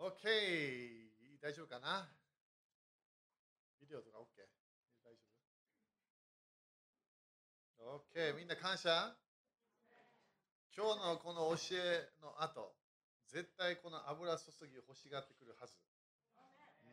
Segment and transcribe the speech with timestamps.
[0.00, 0.24] OK!
[1.42, 2.08] 大丈夫かな？
[3.82, 4.24] ビデオとか OK?
[5.04, 5.20] 大丈
[7.84, 8.34] 夫 ?OK!
[8.34, 9.14] みんな感謝？
[10.74, 12.72] 今日のこの教えの後、
[13.28, 15.74] 絶対この油注ぎを欲しがってくるはず。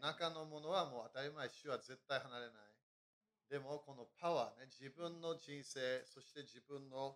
[0.02, 2.54] 中のものはもう当たり前、主は絶対離れない。
[3.50, 7.16] でもこのパワーね、自分の人生、そして自分の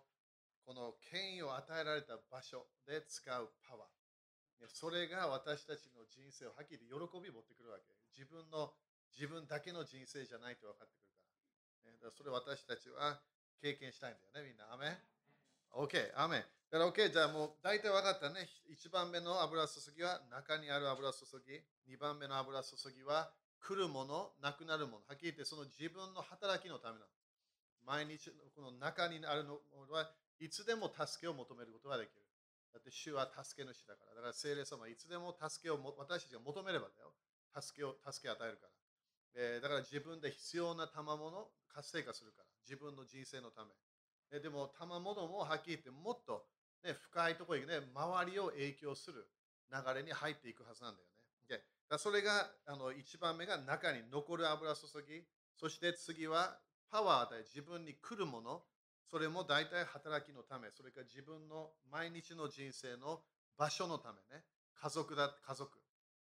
[0.64, 4.01] この権威を与えられた場所で使うパワー。
[4.68, 7.90] それが私たちの人生をはっきり喜びを持ってくるわけ。
[8.14, 8.74] 自分の
[9.12, 11.22] 自分だけの人生じゃないと分かってくるか
[11.88, 11.92] ら。
[11.92, 13.20] ね、だからそれ私たちは
[13.60, 14.72] 経験したいんだよね、みんな。
[14.72, 14.98] アメ
[15.72, 18.48] ?OK、アメだから OK、じゃあもう大体分かったね。
[18.70, 21.60] 1番目の油注ぎは中にある油注ぎ。
[21.92, 25.04] 2番目の油注ぎは来るもの、なくなるもの。
[25.06, 27.04] はっきり言ってその自分の働きのための。
[27.84, 30.08] 毎日この中にあるのは
[30.40, 32.21] いつでも助けを求めることができる。
[32.72, 34.14] だって主は助け主だから。
[34.16, 37.12] だから聖霊様はいつでも助けを私たちが求めればだよ。
[37.60, 38.72] 助けを助け与えるから。
[39.34, 42.48] えー、だから自分で必要な賜物を活性化するから。
[42.64, 43.70] 自分の人生のため。
[44.32, 46.44] えー、でも賜物もはっきり言ってもっと、
[46.84, 49.28] ね、深いところにね、周りを影響する
[49.68, 51.12] 流れに入っていくはずなんだよね。
[51.48, 55.24] でだそれがあの1番目が中に残る油注ぎ。
[55.56, 56.58] そして次は
[56.90, 58.62] パワー与え、自分に来るもの。
[59.10, 63.20] それも大体働きのため、それから自分の毎日の人生の
[63.58, 64.44] 場所のためね、
[64.74, 65.70] 家族だ、家族、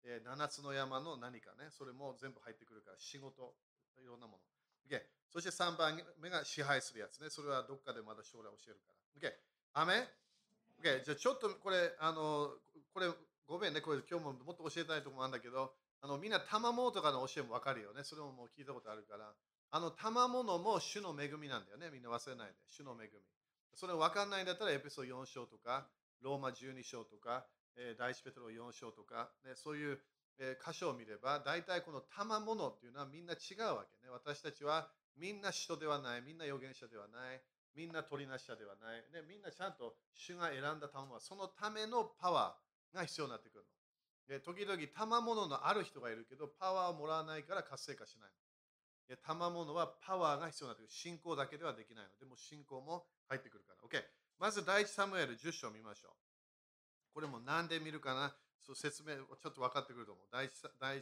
[0.05, 3.55] えー、7つの山の何かね、それも全部入ってくるから、仕事、
[4.03, 4.39] いろんなもの。
[4.91, 9.31] Okay、そして3番目が支配するやつね、それはどっかでまだ将来教えるから。
[9.31, 9.33] OK、
[9.75, 10.09] アメ
[10.83, 12.51] ?OK、じゃあちょっとこれ、あの、
[12.93, 13.07] これ、
[13.47, 18.05] ごめんね、これ今日ももっと教えたいところなんだけど、あのみんな賜物とかの教えも分かるよね。
[18.05, 19.33] それももう聞いたことあるから。
[19.73, 21.91] あの賜物も主の恵みなんだよね。
[21.93, 22.55] みんな忘れないで。
[22.67, 23.21] 主の恵み。
[23.75, 25.87] それ分かんないんだったら、エピソード4章とか、
[26.23, 27.47] ローマ12章とか、
[27.77, 29.99] えー、第一ペトロ4章とか、ね、そういう、
[30.39, 34.11] えー、箇所を見れば、大体この賜物っていうのはみんな違うわけね。
[34.11, 37.41] 私たちはみんな人ではない、みんな預言者ではない、
[37.75, 43.71] みんな取りなし者ではない、ね、みんなちゃんと主が選んだ賜物は、そのためのパワーが必要になってくるの。
[44.29, 48.50] で時々賜物のある人がいるけど、パワーをもらわないから活性化しないの。
[49.17, 50.91] 賜物はパワーが必要なってくる。
[50.91, 53.89] 信仰だけではできないので、も信仰も入ってくるから。
[53.89, 54.03] OK。
[54.39, 56.13] まず第一サムエル10章を見ましょう。
[57.13, 58.35] これも何で見るかな？
[58.65, 60.25] そう説明ちょっと分かってくると思う。
[60.31, 60.53] 第一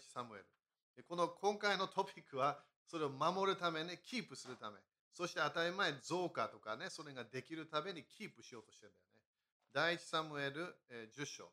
[0.02, 1.04] サムエル。
[1.04, 4.76] この今回のトピックは、それを守るためね、キープするため。
[5.12, 9.20] そして当たり前増加とかね、それができるためにキープしようとしてるんだよね。
[9.72, 11.52] 第一サムエル、え、10章。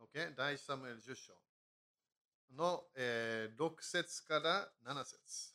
[0.00, 0.34] OK?
[0.36, 1.34] 第一サムエル10章。
[2.56, 5.54] の、えー、6節から7節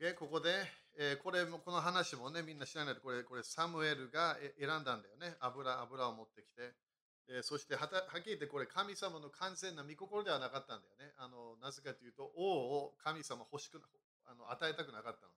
[0.00, 0.14] OK?
[0.14, 0.50] ここで、
[0.98, 5.36] えー、これもこの話もね、みんな知らないで、これ、これサムエルが選んだんだよね。
[5.40, 6.74] 油、油を持ってきて。
[7.28, 11.14] えー、そしてはた、はっきり言ってこれ、神様の完全な御心ではなかったんだよね。
[11.18, 13.80] あのなぜかというと、王を神様欲しく
[14.26, 15.32] あの与えたくなかったの。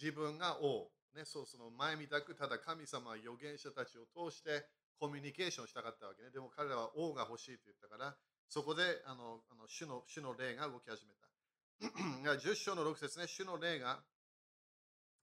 [0.00, 0.90] 自分が王。
[1.14, 4.66] ね、そうその前みたく、ただ神様は預言者たちを通して
[5.02, 6.30] コミュニケーションしたかったわけね。
[6.30, 8.14] でも彼らは王が欲しいと言ったから、
[8.48, 12.38] そこであのあの主の主の霊が動き始めた。
[12.38, 13.98] 10章の6節ね、主の霊が、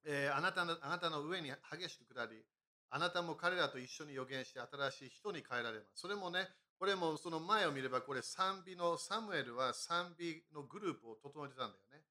[0.03, 2.43] えー、あなたのあなたの上に激しく下り、
[2.89, 6.01] あなたも彼らと一緒に予言して新しい人に変えられます。
[6.01, 12.03] それもね、これもその前を見れば、これ賛美のサムエルは賛美のグループを整えてたんだよね。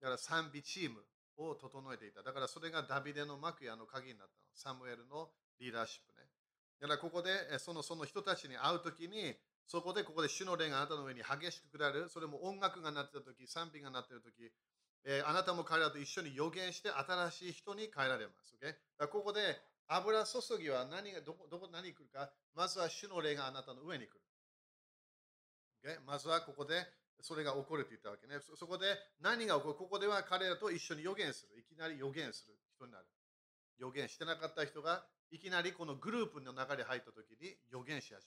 [0.00, 1.04] だから賛美チーム
[1.36, 2.22] を整えていた。
[2.22, 4.48] だからそれがダビデの幕屋の鍵になったの。
[4.54, 5.28] サムエルの
[5.60, 6.30] リーダーシップね。
[6.80, 9.36] だからここでそのその人たちに会うときに、
[9.66, 12.08] そこでここで主の霊があなたの上に激しく下る。
[12.08, 14.50] それも音楽が鳴ってたとき、賛美が鳴ってるとき、
[15.04, 18.56] えー、あなたも彼らと一緒に予言して新しい人に変えられます。
[18.60, 18.74] Okay?
[18.98, 19.40] だここで
[19.88, 24.20] 油注ぎは何がどこどこ何来るか、まずは主の霊があなたの上に来る。
[25.84, 26.00] Okay?
[26.06, 26.74] まずはここで
[27.20, 28.40] それが起こると言ったわけね。
[28.56, 28.86] そこで
[29.20, 29.74] 何が起こる？
[29.74, 31.60] ここでは彼らと一緒に予言する。
[31.60, 33.04] いきなり予言する人になる。
[33.78, 38.24] 予言してなかった人がいきなりこのグループの中に入った時に予言し始める。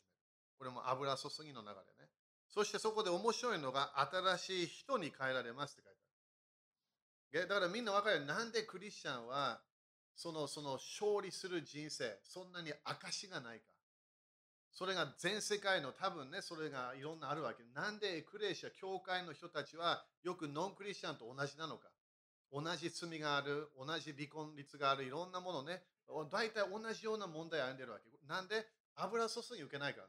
[0.58, 1.74] これも油注ぎの流れ
[2.04, 2.10] ね。
[2.50, 7.48] そしてそこで面白いのが新しい人に変えられますって書いてある。
[7.48, 9.60] だからみんな分かるなんでクリスチャンは
[10.16, 13.66] そのその勝利する人生、そんなに証がないか。
[14.72, 17.64] それが全世界の多分ね、それがいろんなあるわけ。
[17.76, 21.90] なんでエクレーシア、教会の人たちはよくノンクリスチャンと同じなのか。
[22.52, 25.84] 同じ罪がある、同じ離婚率がある、いろんなものね、
[26.32, 28.28] 大体同じような問題を歩んでるわけ。
[28.28, 28.66] なんで
[28.96, 30.08] 油注ぎ受けないから。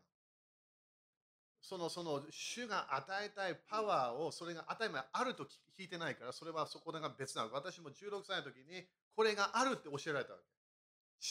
[1.64, 5.44] その、その、主が与えたいパワーを、それが当たり前あると
[5.78, 7.52] 聞いてないから、それはそこが別なの。
[7.54, 8.86] 私も16歳の時に、
[9.16, 10.44] これがあるって教えられたわけ。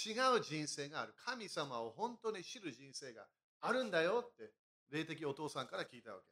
[0.10, 1.14] 違う人生がある。
[1.24, 3.28] 神様を本当に知る人生が
[3.62, 4.52] あるんだよって、
[4.90, 6.26] 霊的お父さんから聞いたわけ。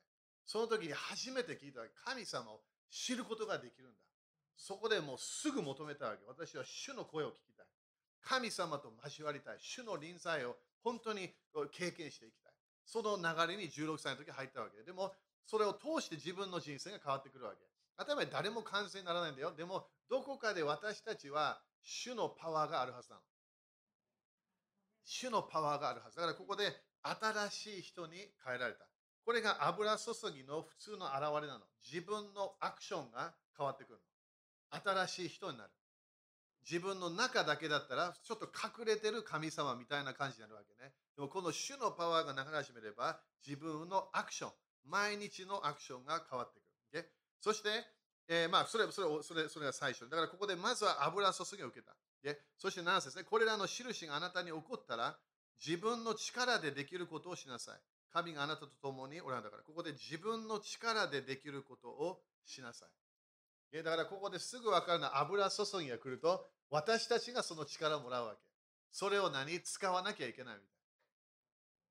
[0.48, 1.94] その時に初めて聞いたわけ。
[2.04, 4.02] 神様を知ることができるんだ。
[4.58, 6.26] そこでもうすぐ求めたわけ。
[6.28, 7.51] 私は主の声を聞き。
[8.22, 9.58] 神様と交わりたい。
[9.60, 11.30] 主の臨在を本当に
[11.72, 12.54] 経験していきたい。
[12.86, 14.84] その流れに16歳の時入ったわけで。
[14.84, 15.14] でも、
[15.46, 17.58] それを通して自分の人生が変わってくるわけ。
[17.98, 19.54] 当たり前誰も完成にならないんだよ。
[19.56, 23.22] でも、どこかで私たちは主のパワーがあるはずなの。
[25.04, 26.18] 主のパワーがあるはず。
[26.18, 28.14] だからここで新しい人に
[28.46, 28.86] 変えられた。
[29.26, 31.62] これが油注ぎの普通の現れなの。
[31.86, 35.06] 自分のアクションが変わってくるの。
[35.06, 35.70] 新しい人になる。
[36.70, 40.94] 自分の中だけだったら、ちょっと隠れてる神様みたいな感じになるわけね。
[41.16, 44.52] でもこの主のパワーが流れ始めれば、自分のアクション、
[44.86, 46.72] 毎日のアクションが変わってくる。
[47.42, 47.70] そして、
[48.28, 50.08] えー、まあそれそれそれそれが最初。
[50.08, 51.96] だからここでまずは油注ぎを受けた。
[52.58, 55.18] そして何節ね、これらの印があなたに起こったら、
[55.66, 57.80] 自分の力でできることをしなさい。
[58.14, 62.90] 神があなたと共におられたから、ここで自分の力でできることをしなさい。
[63.74, 68.40] だからここですぐ分かるのは油注ぎが来ると、私たちがその力をもらうわけ。
[68.92, 70.62] それを何使わなきゃいけないみ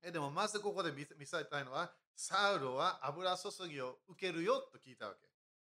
[0.03, 0.13] たいな。
[0.13, 5.27] でもまずここで見せたいのは、サウルは油注ぎを受けるよと聞いたわけ。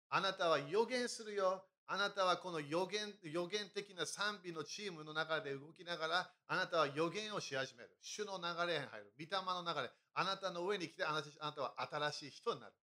[0.10, 1.64] あなたは予言するよ。
[1.90, 7.90] あなたはこの予言予言的な賛美のチームの中で動きながら、あなたは予言をし始める。
[8.02, 9.14] 主の流れに入る。
[9.18, 9.90] 御霊の流れ。
[10.14, 11.74] あなたの上に来てあなた、あなたは
[12.12, 12.74] 新しい人になる。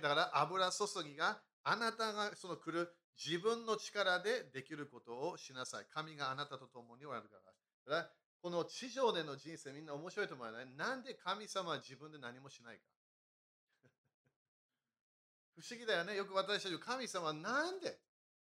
[0.00, 2.92] だから油注ぎがあなたがその来る
[3.22, 5.86] 自分の力でできることをしなさい。
[5.92, 7.96] 神があなたと共におられるから。
[7.96, 8.10] だから
[8.42, 10.66] この地上での人生みんな面白いと思わない？
[10.76, 12.82] なんで神様は自分で何もしないか。
[15.60, 16.16] 不思議だよね。
[16.16, 18.00] よく私たち、神様はなんで？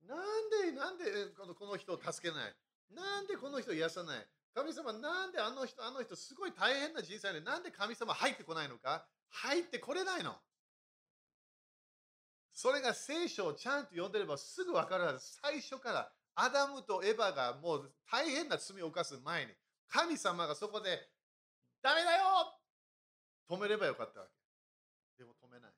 [0.02, 1.04] なんで、なんで
[1.36, 2.56] このこの人を助けない？
[2.90, 4.28] なんでこの人を癒さない？
[4.54, 9.04] 神様、なんであの人、あの人、すごい大変な人生で、なんで神様入ってこないのか？
[9.30, 10.38] 入ってこれないの。
[12.52, 15.20] それが聖書をちゃんと読んでればすぐ分かるはず。
[15.42, 19.52] 最初からアダムとエヴァがもう大変な罪を犯す前に、
[19.88, 21.08] 神様がそこで、
[21.82, 22.24] ダメだよ
[23.50, 24.32] 止めればよかったわけ。
[25.18, 25.72] でも止めない。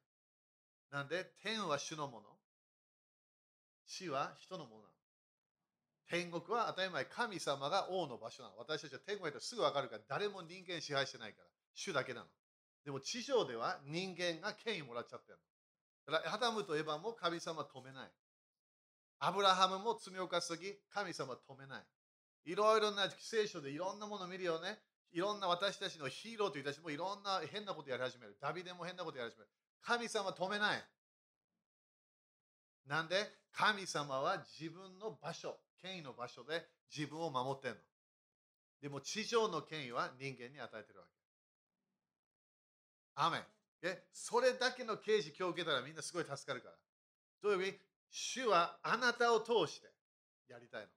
[0.90, 2.28] なんで、天は主のもの？
[3.86, 4.94] 死は人のものなの。
[6.08, 8.56] 天国は当たり前、神様が王の場所なの。
[8.58, 12.26] 私たちは天国へとすぐ分かるから、誰も人間支配してないから、主だけなの。
[12.84, 15.53] でも地上では人間が権威もらっちゃってるの。
[16.06, 18.10] だからアダムとエヴァも神様止めない。
[19.20, 21.82] アブラハムも罪を犯すとき、神様止めない。
[22.44, 24.78] いろいろな聖書でいろんなものを見るよね。
[25.12, 28.36] いろんな私たちのヒーローという人たちもいろんな変なことやり始める。
[28.40, 29.50] ダビデも変なことやり始める。
[29.80, 30.84] 神様止めない。
[32.86, 33.16] なんで
[33.52, 37.80] 神様は自分の場所、権威の場所で自分を守ってるの。
[38.82, 41.12] でも地上の権威は人間に与えてるわけ。
[43.14, 43.38] アメ
[43.90, 43.98] ン。
[44.12, 46.74] それだけの刑事今日受けたらみんなすごい助かるから。
[47.42, 47.78] どういう意味？
[48.10, 49.88] 主はあなたを通して
[50.48, 50.88] やりたいの。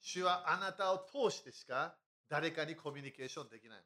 [0.00, 1.94] 主はあなたを通してしか
[2.28, 3.84] 誰かにコミュニケーションできないの。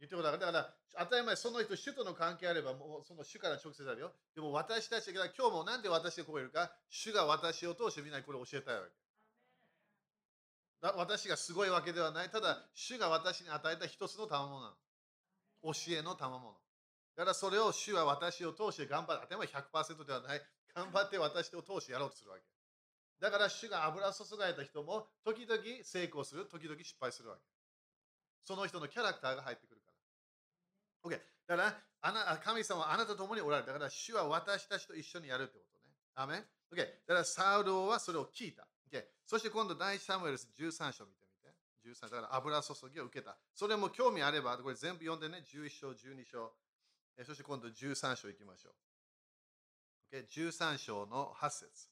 [0.00, 4.12] 言ってことだから、だから当たり前、その人、主との関係あれば、もうその主から直接あるよ。
[4.34, 8.88] でも私たちが今日もなんで私がここいるか、主が私を通してみんなにこれを教えたいわけ。
[10.82, 12.30] だ私がすごいわけではない。
[12.30, 14.74] ただ、主が私に与えた一つの賜物なの。
[15.64, 16.54] 教えの賜物。
[17.16, 19.62] だからそれを主は私を通して頑張って、当たり前
[19.96, 20.42] 100%ではない。
[20.74, 22.42] 頑張って私を通してやろうとするわけ。
[23.20, 27.42] だから主が油注がれた人も時々成功する、時々失敗するわけ。
[28.44, 29.90] その人のキャラクターが入ってくるか
[31.08, 31.16] ら。
[31.16, 31.20] OK。
[31.46, 33.66] だからあな、神様はあなたと共におられる。
[33.68, 35.94] だから主は私たちと一緒にやるってことね。
[36.16, 36.76] アメン ?OK。
[36.76, 38.66] だからサウルはそれを聞いた。
[38.92, 39.02] OK。
[39.24, 41.23] そして今度第サムエルス13章見て。
[41.84, 43.36] 13だから油注ぎを受けた。
[43.54, 45.44] それも興味あれば、これ全部読んでね。
[45.46, 46.52] 11章、12章。
[47.24, 50.16] そして今度13章いきましょう。
[50.16, 51.88] OK？13 章の8節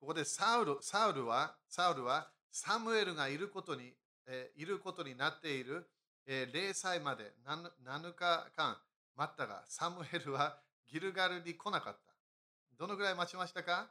[0.00, 3.94] ここでサウルサウルは、サウルはサムエルがいることに
[4.26, 5.86] えいることになっている、
[6.26, 7.70] え0歳まで 7,
[8.12, 8.12] 日
[8.56, 8.76] 間
[9.16, 10.58] 待ったが、サムエルは
[10.90, 12.14] ギルガルに来なかった。
[12.78, 13.90] どのぐらい待ちましたか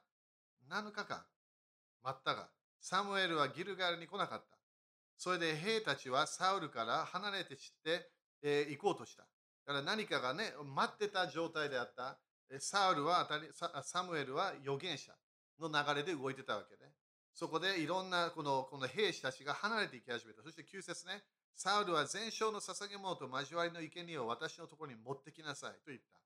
[0.70, 1.24] ?7 日間
[2.04, 4.58] 待ったが、サムエルはギルガルに来なかった。
[5.18, 8.10] それで兵たちはサウルから離れて散って、
[8.42, 9.24] え行こうとした。
[9.66, 12.20] だから何かがね、待ってた状態であった。
[12.60, 13.28] サウルは
[13.84, 15.14] サムエルは預言者
[15.60, 16.92] の流れで動いてたわけね。
[17.34, 20.44] そこでいろんなこのこの兵士たちが離れていき始めた。
[20.44, 21.24] そして9節ね、
[21.56, 26.20] サウルは全焼の捧げ物と交わりの生贄を私のところに持ってきなさいと言った。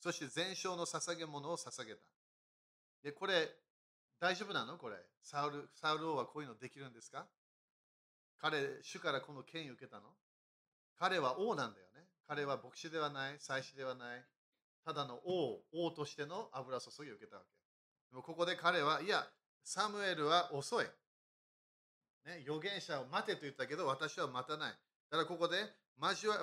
[0.00, 2.00] そして全焼の捧げ物を捧げた。
[3.02, 3.48] で、これ、
[4.20, 4.78] 大丈夫なの？
[4.78, 4.96] これ。
[5.22, 7.26] サウルサウル王はこういうのできるんですか？
[8.40, 10.02] 彼、主からこの権威を受けたの？
[10.98, 12.06] 彼は王なんだよね。
[12.26, 14.24] 彼は牧師ではない、祭司ではない。
[14.84, 17.48] ただの王、王としての油注ぎを受けたわけ。
[18.10, 19.26] でもここで彼は、いや、
[19.62, 20.84] サムエルは遅い。
[22.24, 24.72] ね、預言者を待てと言ったけど、私は待たない。
[25.10, 25.56] だからここで、
[26.00, 26.38] 交わ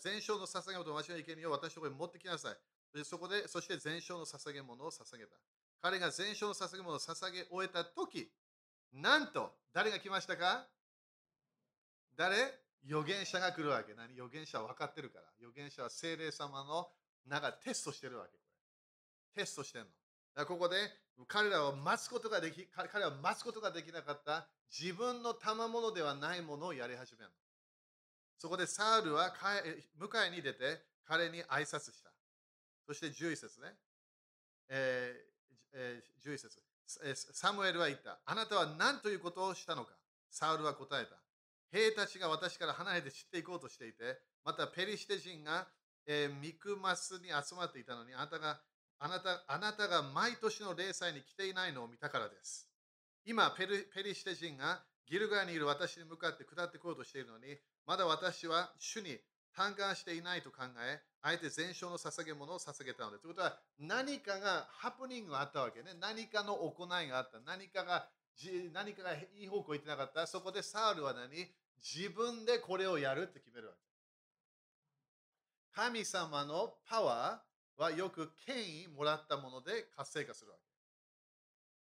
[0.00, 2.56] 全焼の捧げ物を交わりけによ私のところに持ってきなさい。
[2.96, 5.36] でそこで、そして全焼の捧げ物を捧げた。
[5.82, 8.30] 彼が全焼の捧げ物を捧げ終えたとき、
[8.92, 10.66] なんと、誰が来ましたか？
[12.16, 12.36] 誰？
[12.84, 13.94] 預言者が来るわけ。
[13.94, 14.12] 何？
[14.14, 15.24] 預言者は分かってるから。
[15.40, 16.88] 預言者は精霊様の
[17.26, 18.32] 中でテストしてるわけ。
[18.32, 18.38] こ
[19.36, 19.88] れテストしてんの。
[20.34, 20.76] だここで
[21.28, 27.30] 彼らは待つことができ、彼は待つことができなかった自分の賜物ではないものをやり始めるの。
[28.38, 29.34] そこでサウルは
[29.98, 32.10] 迎えに出て彼に挨拶した。
[32.86, 33.74] そして11節ね。
[34.68, 36.60] えーえー、11節
[37.32, 38.20] サムエルは言った。
[38.26, 39.92] あなたは何ということをしたのか？
[40.30, 41.16] サウルは答えた。
[41.72, 45.66] 兵たちが私から離れて散っていこうとしていて、またペリシテ人が、
[46.06, 48.60] えー、ミクマスに集まっていたのに、あなたが
[48.98, 52.68] あなたあなたが毎年の礼祭に来ていないのを見たからです。
[53.24, 59.18] 今ペリ、シテ人がギルガーにいる私に向かって下っていこうとしているのに、まだ私は主に
[59.54, 63.18] 嘆願していないと考え、あえて全焼の捧げ物を捧げたので。
[63.18, 65.92] ということは、何かがハプニングがあったわけね。
[66.00, 67.40] 何かの行いがあった。
[67.40, 68.08] 何かが
[68.72, 70.26] 何かがいい方向行ってなかったら。
[70.26, 71.30] そこでサウルは何？
[71.82, 73.80] 自分でこれをやるって決めるわけ。
[75.72, 80.56] 神様のパワーはよく権威もらったもので活性化するわ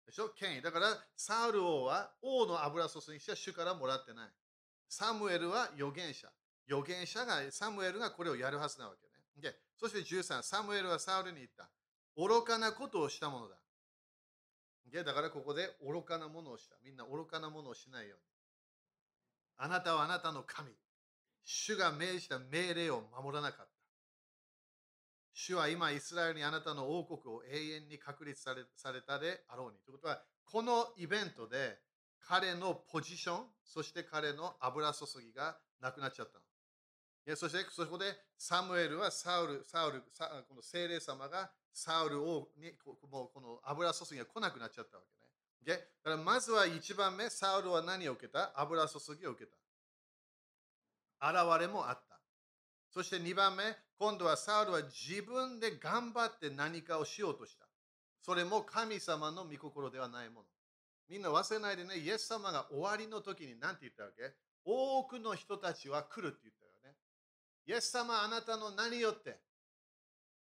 [0.07, 0.11] け。
[0.11, 0.29] でしょ？
[0.31, 0.63] 権威。
[0.63, 4.29] だから、サウル王は王の油注ぎしは主からもらってない。
[4.89, 6.29] サムエルは預言者。
[6.69, 9.13] 預言者が、サムエルがこれをやるはずなわけね。
[9.41, 11.71] でそして13、サムエルはサウルに言った。
[12.17, 13.57] 愚かなことをしたものだ。
[14.93, 16.77] だからここで愚かなものをした。
[16.85, 18.25] みんな愚かなものをしないように。
[19.57, 20.71] あなたはあなたの神。
[21.45, 23.73] 主が命じた命令を守らなかった。
[25.33, 29.79] 主は今、イスラエルにあなたの王国を永遠に確立されされたであろうに。
[29.79, 31.79] ということは、このイベントで
[32.21, 37.37] 彼のポジション、そして彼の油注ぎがなくなっちゃったの。
[37.37, 38.05] そしてそこで
[38.37, 40.03] サムエルはサウル、サウル、
[40.49, 42.73] この精霊様がサウルをに
[43.11, 45.03] もうこの油注ぎが来なくなっちゃったわ
[45.67, 45.79] けね。
[46.05, 48.53] だからまずは1番目、サウルは何を受けた？
[48.55, 49.51] 油注ぎを受け
[51.21, 51.31] た。
[51.31, 52.21] 現れもあった。
[52.91, 53.65] そして2番目、
[53.99, 57.67] 今度はサウルは自分で頑張って何かをしようとした。
[58.23, 60.47] それも神様の御心ではないもの。
[61.09, 64.33] みんな忘れないでね、イエス様が終わりの時に何て言ったわけ？
[64.65, 66.97] 多くの人たちは来るって言ったよね。
[67.67, 69.41] イエス様あなたの何よって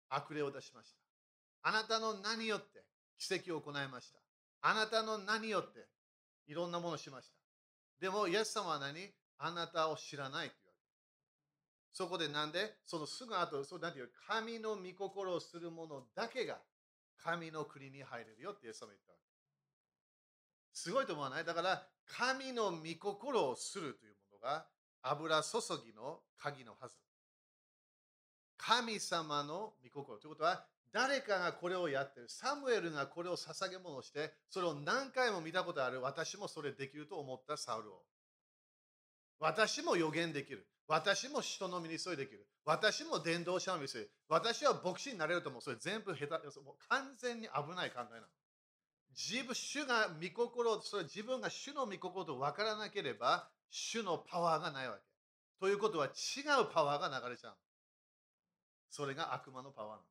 [0.08, 1.00] 悪霊を出しました。
[1.64, 2.84] あなたの何よって
[3.18, 4.20] 奇跡を行いました。
[4.62, 5.88] あなたの何よって
[6.48, 7.34] いろんなものをしました。
[8.00, 9.12] でも、イエス様は何？
[9.38, 10.86] あなたを知らないと言われる。
[11.92, 12.76] そこでなんで？
[12.86, 16.58] そのすぐ後、そうなんていう神の御心をする者だけが
[17.24, 19.24] 神の国に入れるよってイエス様言ったわけ。
[20.74, 21.46] すごいと思わない？
[21.46, 24.66] だから、神の御心をするというものが
[25.04, 26.96] 油注ぎの鍵のはず。
[28.58, 32.30] 神様の御心ということは、誰かがこれをやってる。
[32.30, 36.02] サムエルがこれを捧げ物して、それを何回も見たことある。
[36.02, 38.02] 私もそれできると思ったサウルを。
[39.40, 40.68] 私も予言できる。
[40.88, 42.48] 私も人の身に添いできる。
[42.66, 44.08] 私も伝道者の身に添い。
[44.28, 45.62] 私は牧師になれると思う。
[45.62, 46.34] それ全部下手。
[46.62, 48.28] もう完全に危ない考えなの。
[49.12, 55.02] 自分、主が御心、それ自分が主の御心と分からなければ、主のパワーがないわけ。
[55.60, 56.10] ということは違
[56.62, 57.58] うパワーが流れちゃう。
[58.90, 60.04] それが悪魔のパワーなの。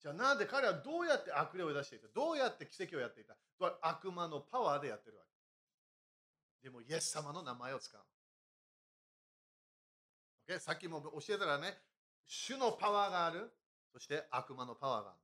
[0.00, 2.06] じゃあなんで彼はどうやって悪霊を出していた？
[2.14, 3.36] どうやって奇跡をやっていた？
[3.82, 5.28] 悪魔のパワーでやってるわけ。
[6.62, 8.00] でも、イエス様の名前を使う。
[10.48, 10.58] Okay?
[10.58, 11.74] さっきも教えたらね、
[12.26, 13.50] 主のパワーがある、
[13.92, 15.18] そして悪魔のパワーがある。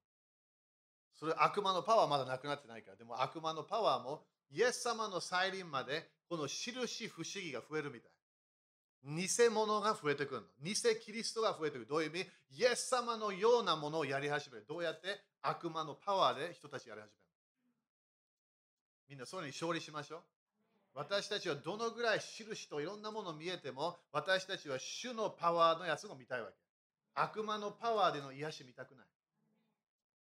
[1.14, 2.97] それ悪魔のパワーはまだなくなってないから。
[2.97, 8.11] でも悪魔のパワーもイエス様の再臨までこの印不思議が増えるみたい。
[9.04, 10.46] 偽物が増えてくるの。
[10.62, 11.87] 偽キリストが増えてくる。
[11.87, 12.30] どういう意味？
[12.56, 14.64] イエス様のようなものをやり始める。
[14.66, 15.20] どうやって？
[15.42, 17.11] 悪魔のパワーで人たちやり始める。
[19.11, 20.20] みんなそれに勝利しましょう。
[20.94, 26.54] 私たちはどのぐらい印といろんなもの見えても、私たちは主のパワーのやつが見たいわけ。
[27.14, 29.06] 悪魔のパワーでの癒し見たくない。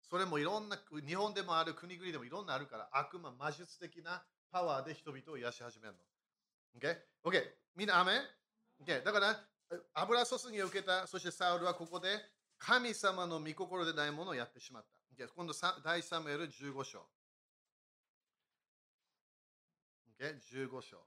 [0.10, 0.77] それもいろんな、
[1.08, 6.79] 日本でもある、国々でもいろんなあるから、悪魔、魔術的なパワーで人々を癒し始めるの。
[6.79, 6.98] OK?
[7.24, 7.44] OK?
[7.75, 8.22] みんな、アメン？
[8.84, 9.39] Okay、だから、
[9.94, 12.08] 油注ぎを受けた、そしてサウルはここで
[12.58, 14.86] 神様の御心でないものをやってしまっ
[15.17, 15.24] た。
[15.24, 15.53] Okay、今度、
[15.84, 17.05] 第3ムエル15章。
[20.20, 20.39] Okay?
[20.51, 20.98] 15章。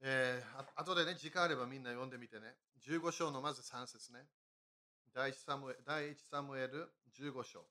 [0.00, 2.54] えー、あ後でね、時間あればみんな読んでみてね。
[2.86, 4.20] 15章のまず3節ね。
[5.14, 7.64] 第1サムエ第一サムエル15章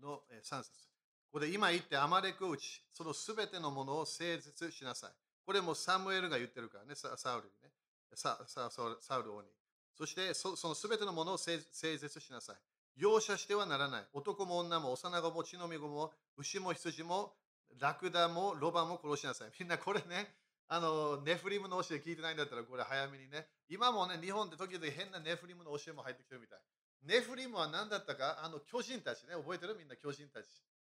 [0.00, 0.95] の3節
[1.36, 5.10] ここで今言ってアマレクを打ち、そのすべてのものを誠実しなさい。
[5.44, 7.68] これもサムエルが言ってるからね、サウルにね。
[8.14, 9.48] サササウル王に。
[9.92, 12.56] そしてそのすべてのものを誠実しなさい。
[12.96, 14.04] 容赦してはならない。
[14.14, 17.34] 男も女も幼子も血のみ子も牛も羊も
[17.78, 19.50] ラクダもロバも殺しなさい。
[19.60, 20.32] みんなこれね、
[20.68, 23.46] あの、ネフリムの教え聞いてないんだったら、これ早めにね。
[23.68, 26.60] 今もね、日本で時々変なネフリムの教えも入ってきてるみたい。
[27.04, 29.76] ネフリムは何だったか、あの、巨人たちね、覚えてる？
[29.78, 30.46] みんな巨人たち。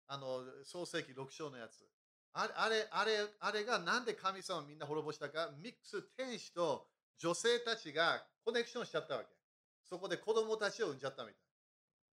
[0.09, 1.87] あの、創世紀6章のやつ。
[2.33, 6.87] あれ、あれ、あれ、あれがなんで神様をみんな滅ぼしたか、ミックス天使と
[7.19, 9.29] 女性たちがコネクションしちゃったわけ。
[9.89, 11.37] そこで子供たちを産んじゃったみたい。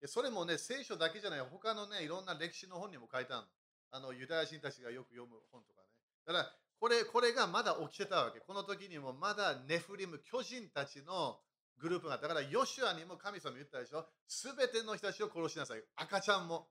[0.01, 3.47] でそれもね、聖書だけじゃない、他のね、いろんな歴史の本にも書いてあるの。
[3.91, 5.87] あの、ユダヤ人たちがよく読む本とかね。
[6.25, 8.39] だから、これ、これがまだ起きてたわけ。
[8.39, 11.39] この時にもまだネフリム、巨人たちの
[11.77, 14.05] グループが、だからヨシュアにも神様言ったでしょ？
[14.27, 15.83] すべての人たちを殺しなさい。
[15.95, 16.67] 赤ちゃんも。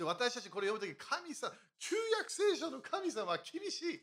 [0.00, 4.00] 私たちこれ読むとき、神様、旧約聖書の神様は厳しい。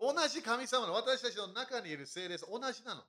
[0.00, 3.02] 同じ神様の私たちの中にいる聖霊同じなの。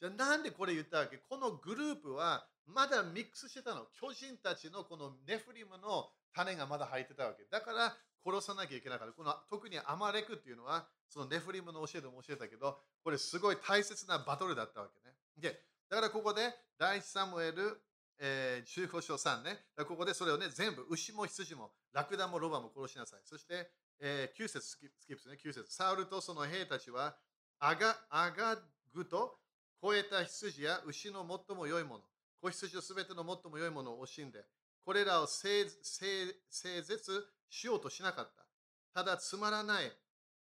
[0.00, 1.16] じゃあなんでこれ言ったわけ？
[1.16, 3.86] このグループはまだミックスしてたの。
[4.00, 7.44] 巨人たちのこのネフリムの種がまだ入ってたわけ。
[7.50, 9.14] だから殺さなきゃいけなかった。
[9.14, 15.14] この特にアマレクっていうのは、そのネフリムの教えでも教えたけど、これすごい大切なバトルだったわけね。
[15.36, 17.80] でだからここで、第一サムエル、
[18.18, 19.58] えー、15章3ね。
[19.86, 23.20] ここでそれをね、全部、牛も羊も、ラクダもロバも殺しなさい。
[23.24, 27.16] そして、えー、9節スキップスね、9節サウルとその兵たちは、
[27.58, 28.58] アガ、アガ
[28.92, 29.38] グと
[29.82, 32.04] 肥えた羊や牛の最も良いもの、
[32.40, 34.44] 子羊のすべての最も良いものを惜しんで、
[34.84, 38.46] これらを聖絶しようとしなかった。
[38.92, 39.92] ただ、つまらない、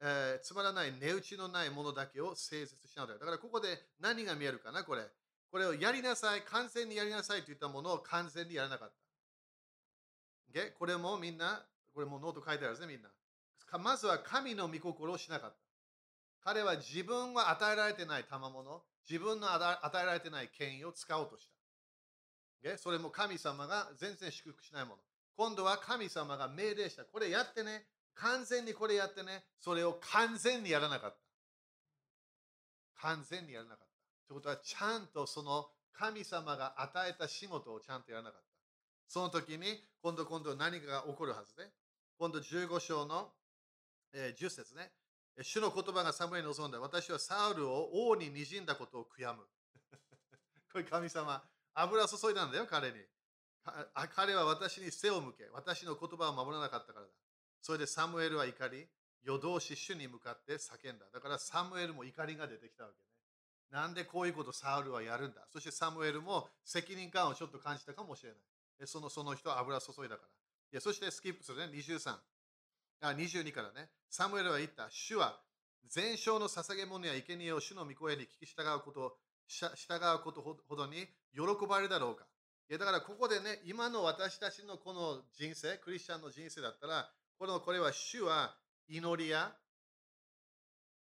[0.02, 3.20] えー、つまらない値打ちのないものだけを聖絶しなかった。
[3.20, 3.68] だからここで
[4.00, 5.08] 何が見えるかな、これ。
[5.56, 8.91] これをやりなさい、完全にやりなさいといったものを完全にやらなかっ
[10.54, 10.60] た。
[10.60, 13.10] o これもみんな、これもノート書いてあるんですね、みんな。
[13.80, 15.56] まずは神の御心をしなかった。
[16.44, 21.48] 彼は自分は与えられてない賜物、自分の与えられてない権威を使おうとし
[22.62, 22.78] た。
[22.78, 24.98] それも神様が全然祝福しないもの。
[25.38, 27.06] 今度は神様が命令した。
[27.06, 27.86] これやってね。
[28.15, 29.46] 完全にこれやってね。
[29.62, 31.18] それを完全にやらなかった。
[33.08, 33.95] 完全にやらなかった。
[34.28, 38.48] ということは、ちゃんとその神様が与えた仕事をちゃんとやらなかった。
[39.08, 41.70] その時に、今度今度何かが起こるはずで、
[42.18, 43.32] 今度15章の、
[44.14, 44.92] えー、10節ね。
[45.42, 46.80] 主の言葉がサムエに臨んだ。
[46.80, 49.44] 私はサウルを王に滲んだことを悔やむ。
[50.72, 51.44] これ神様。
[51.74, 53.06] 油注いだんだよ、彼に。
[54.16, 57.12] 彼は私に背を向け、私の言葉を守らなかったからだ。
[57.62, 58.88] それでサムエルは怒り、
[59.24, 61.06] 夜通し主に向かって叫んだ。
[61.12, 63.14] だからサムエルも怒りが出てきたわけね。
[63.71, 65.41] なんでこういうことサウルはやるんだ？
[65.51, 68.39] そしてサムエルも責任感をちょっと感じたかもしれない。
[68.88, 70.28] そのその人は油注いだから。
[70.71, 72.15] いやそしてスキップするね、23。
[73.01, 73.89] あ22からね。
[74.10, 74.88] サムエルは言った。
[74.89, 75.39] 主は
[75.88, 82.25] 全焼の捧げ物や生贄を主の御声に聞き従うこと従うことほどに喜ばれるだろうか。
[82.69, 88.56] いやだからここでね、今の私たちのこの人生、クリスチャンの人生だったら、このこれは主は
[88.88, 89.51] 祈りや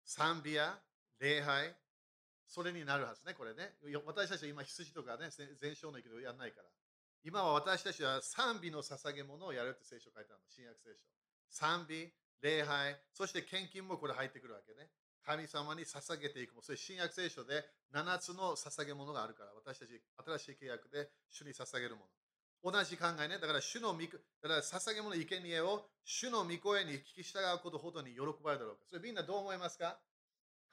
[0.04, 0.74] 賛美や
[1.20, 1.72] 礼拝、
[2.46, 3.74] それになるはずね、これね。
[4.06, 5.30] 私たちは今羊とかね、
[5.60, 6.68] 全焼の生きやらないから。
[7.24, 10.96] 今は私たちは賛美の捧げ物をやるって聖書書いてあるの、新約聖書。
[11.50, 14.90] 賛美、礼拝、そして献金もこれ入ってくるわけね。
[15.24, 16.62] 神様に捧げていくも。
[16.62, 20.00] それ新約聖書で7つの捧げ物があるから、私たち
[20.38, 22.06] 新しい契約で主に捧げるも
[22.62, 22.72] の。
[22.72, 23.38] 同じ考えね。
[23.38, 28.82] だから主の御、だから捧げ物、生贄を主の御声に聞き従うことほどに喜ばれるだろうか。
[28.88, 29.98] それみんなどう思いますか？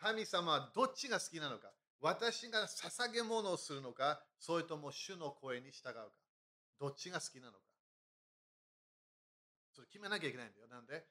[0.03, 6.03] 神様はどっちが好きなのか私が捧げ物をするのかそれとも主の声に従うか
[6.77, 7.59] どっちが好きなのか
[9.73, 10.67] それ決めなきゃいけないんだよ。
[10.67, 11.05] なんで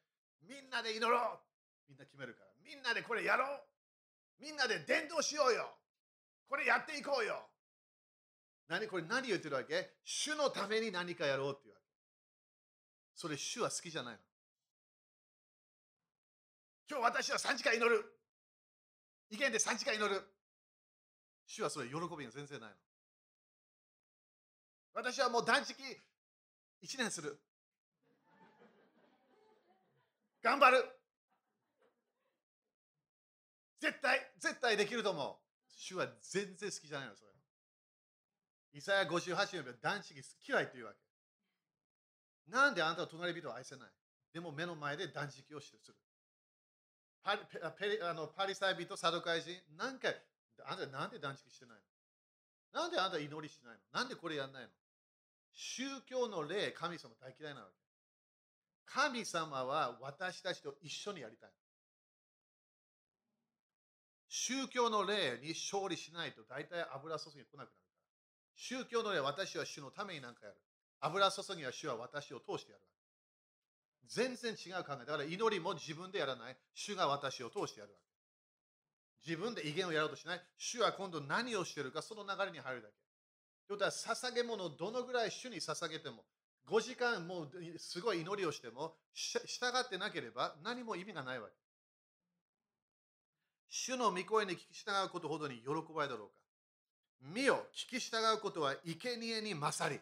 [0.47, 1.41] みんなで祈ろう
[1.89, 2.51] みんな決めるから。
[2.63, 5.71] みんなでこれやろうみんなで伝道しようよ
[6.47, 7.49] これやっていこうよ
[8.69, 9.91] 何これ何言ってるわけ？
[10.05, 11.87] 主のために何かやろうっていうわけ。
[13.15, 14.21] それ主は好きじゃないの。
[16.91, 18.05] 今日私は3時間祈る。
[19.33, 20.23] 意見で3時間祈る。
[21.47, 22.77] 主はそれ喜びが全然ないの。
[24.93, 25.83] 私はもう断食
[26.83, 27.41] 1年する。
[30.43, 30.85] 頑張る。
[33.81, 35.37] 絶対、絶対できると思う。
[35.79, 37.31] 主は全然好きじゃないの、それ。
[38.75, 40.99] イサヤ58年は断食嫌いというわけ。
[42.51, 43.89] なんであなたは隣人を愛せない？
[44.35, 45.79] でも目の前で断食をする。
[47.25, 47.41] パリ
[47.79, 50.09] ペリあのパリサイ人、サドカイ人、なんか、
[50.65, 51.77] あなたなんで断食してない
[52.75, 52.81] の？
[52.83, 54.01] なんであなた祈りしないの？
[54.01, 54.69] なんでこれやんないの？
[55.53, 57.73] 宗教の霊、神様大嫌いなわけ。
[58.87, 61.51] 神様は私たちと一緒にやりたい。
[64.29, 67.93] 宗教の霊に勝利しないと大体油注ぎが来なくなるから。
[68.57, 70.57] 宗教の霊、私は主のために何かやる。
[71.01, 72.85] 油注ぎは主は私を通してやる。
[74.07, 75.07] 全然違う考え。
[75.07, 76.57] だから祈りも自分でやらない。
[76.75, 79.29] 主が私を通してやるわけ。
[79.31, 80.41] 自分で威厳をやろうとしない。
[80.59, 82.95] 主は今度何をしてるか、その流れに入るだけ。
[83.69, 86.25] ということは、捧げ物をどのぐらい主に捧げても、
[86.69, 89.41] 5時間もうすごい祈りをしても、従
[89.79, 91.55] ってなければ何も意味がないわけ。
[93.69, 96.35] 主の御声に聞き従うことほどに喜ばれだろうか。
[97.35, 100.01] 見よ、聞き従うことは生贄に勝り、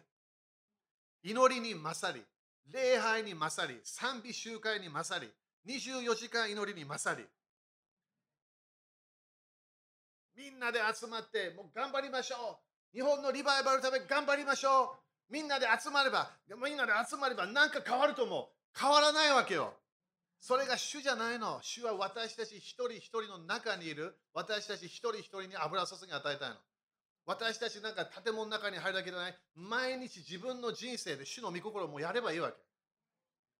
[1.23, 2.23] 祈りに勝り、
[2.67, 5.31] 礼拝に勝り、賛美集会に勝り、
[5.67, 7.25] 24時間祈りに勝り、
[10.35, 12.59] みんなで集まってもう頑張りましょ
[12.93, 12.95] う。
[12.95, 14.95] 日本のリバイバルのため頑張りましょ
[15.29, 15.33] う。
[15.33, 16.31] みんなで集まれば、
[16.63, 18.47] みんなで集まれば何か変わると思う。
[18.77, 19.73] 変わらないわけよ。
[20.39, 21.59] それが主じゃないの。
[21.61, 26.55] 主は私たち一人一人の中にいる、私たち一人一人に油注ぎ与えたいの。
[27.25, 29.37] 私たちなんか建物の中に入るだけじゃない。
[29.55, 32.57] 毎日自分の人生で主の御心もやればいいわけ。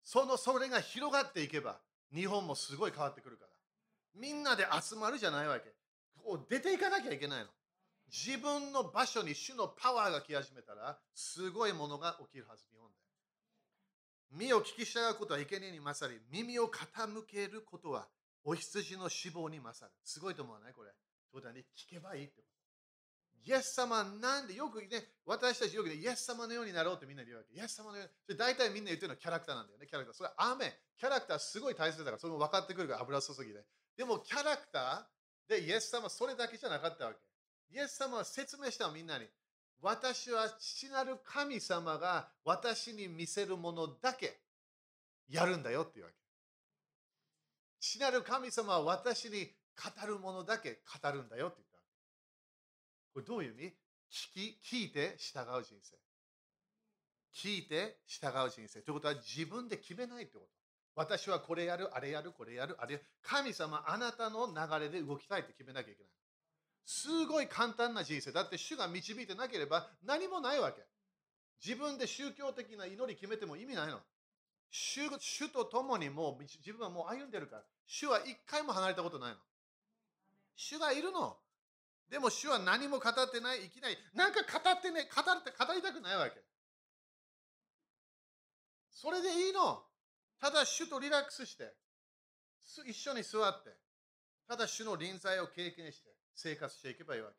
[0.04, 1.80] そのそれが広がっていけば、
[2.14, 3.52] 日本もすごい変わってくるから。
[4.16, 5.72] みんなで集まるじゃないわけ。
[6.18, 7.48] こう出ていかなきゃいけないの。
[8.12, 12.98] 自分の場所に主のパワーが来始めたら、すごいものが起きるはず、日本で。
[14.46, 18.08] 身を聞き従うことは生贄に勝り、耳を傾けることは
[18.44, 19.96] お羊の死亡に勝る。
[20.04, 20.74] すごいと思わない？
[20.74, 20.92] これ。
[21.32, 22.51] そうだね、聞けばいいってこと。
[23.44, 24.88] イエス様なんでよくね、
[25.26, 27.60] 私たちよくね、イエス様のようになろうってみんな言うわけ。
[27.60, 28.12] イエス様のように。
[28.26, 30.18] それ大体みんな言ってるのはキャラクターなんだよね、キャラクター。
[30.18, 30.74] それは雨。
[30.98, 33.66] キャラクターすごい大切だから、それも分かってくるから、油注ぎで。
[33.98, 37.20] でもキャラクターでイエス様それだけじゃなかったわけ。
[37.76, 39.26] イエス様は説明したのみんなに。
[39.82, 44.40] 私は父なる神様が私に見せるものだけ
[45.28, 46.18] やるんだよっていうわけ。
[47.80, 51.71] 父なる神様は私に語るものだけ語るんだよって。
[53.14, 53.74] これどういう意味？
[54.12, 55.98] 聞き聞いて従う人生。
[57.34, 58.82] 聞いて従う人生。
[58.82, 60.46] ということは自分で決めないってこと。
[60.94, 63.06] 私はこれやる、あれやる、これやる、あれやる。
[63.24, 66.12] 神様、あなたの流れで動きたいって決めなきゃいけない。
[66.86, 68.34] すごい簡単な人生。
[68.34, 70.82] だって主が導いてなければ何もないわけ。
[71.66, 74.00] 自分で宗教的な祈り決めても意味ないの。
[74.70, 77.64] 主主と共にもう自分はもう歩んでるから。
[77.86, 79.38] 主は一回も離れたことないの。
[80.56, 81.38] 主がいるの。
[82.12, 83.98] でも主は何も語ってない、生きない。
[84.14, 86.44] なんか語ってね、語って語りたくないわけ。
[88.92, 89.82] それでいいの。
[90.38, 91.72] ただ主とリラックスして、
[92.86, 93.72] 一緒に座って、
[94.46, 97.36] ただ主の臨在を経験して生活していけばいいわけ。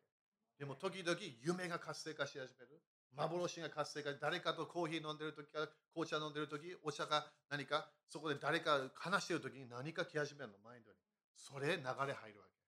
[0.57, 2.81] でも時々夢が活性化し始める。
[3.15, 10.97] 幻が活性化誰かとコーヒー飲んでる時か紅茶飲んでる時お茶か何かそこで誰か話してる時に何か来始めるのマインドに
[11.35, 12.62] それ流れ入るわけ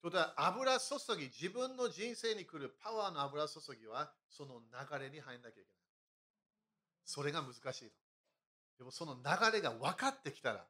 [0.00, 5.68] ということは油注ぎ、自分の人生に来るパワーの油注ぎはその流れに入んなきゃいけない。
[7.04, 7.90] それが難しいの。
[8.78, 10.64] でもその流れが分かってきたら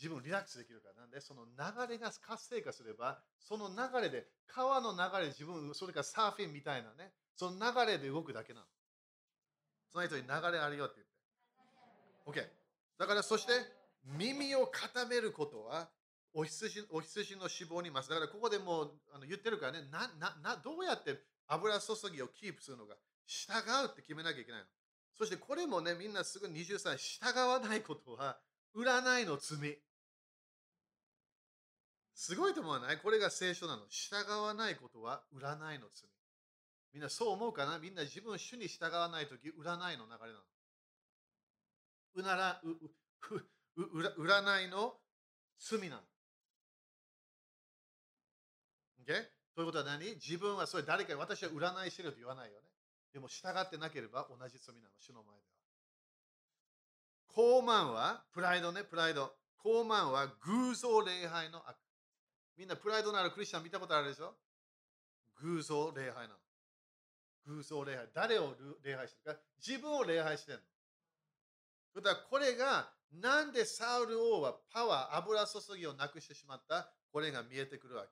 [0.00, 8.66] 自分リラックスできるからなんでその流れが活性化すればその流れで川の流れ自分それからサーフィンみたいなねその流れで動くだけなの。
[9.92, 10.94] その人に流れあるよって
[12.26, 12.40] 言って。
[12.40, 12.46] OK。
[12.98, 13.52] だからそして
[14.04, 15.88] 耳を固めることは
[16.38, 18.10] お羊お羊の脂肪にます。
[18.10, 21.18] だからここでもうあの言ってるからねななな、どうやって
[21.48, 22.94] 油注ぎをキープするのか、
[23.26, 23.52] 従
[23.84, 24.66] うって決めなきゃいけないの。
[25.16, 28.36] そしてこれもね、みんなすぐ23、従わないことは
[28.76, 29.78] 占いの罪。
[32.14, 33.84] すごいと思わないこれが聖書なの。
[33.88, 36.10] 従わないことは占いの罪。
[36.92, 40.40] みんなそう思うかなみんな自分主に従わないとき、占いの流れなの。
[42.16, 42.76] うならうう
[43.76, 44.98] う占いの
[45.58, 46.02] 罪なの。
[49.06, 49.22] Okay?
[49.54, 50.14] ということは何？
[50.14, 52.68] 自分はそれ誰かに私は占いしてると言わないよね。
[53.14, 55.46] でも従ってなければ同じ罪なの、主の前では。
[57.28, 59.32] 高慢は、プライドね、プライド。
[59.62, 61.76] 高慢は偶像礼拝の悪。
[62.58, 64.34] みんなプライドのあるクリスチャン見たことあるでしょ？
[65.40, 67.54] 偶像礼拝なの。
[67.56, 68.08] 偶像礼拝。
[68.14, 69.40] 誰を礼拝してるか？
[69.66, 70.60] 自分を礼拝してる
[71.94, 72.02] の。
[72.02, 76.90] だこれがなんでサウル王はパワー、油注ぎをなくしてしまった？
[77.12, 78.08] これが見えてくるわけ。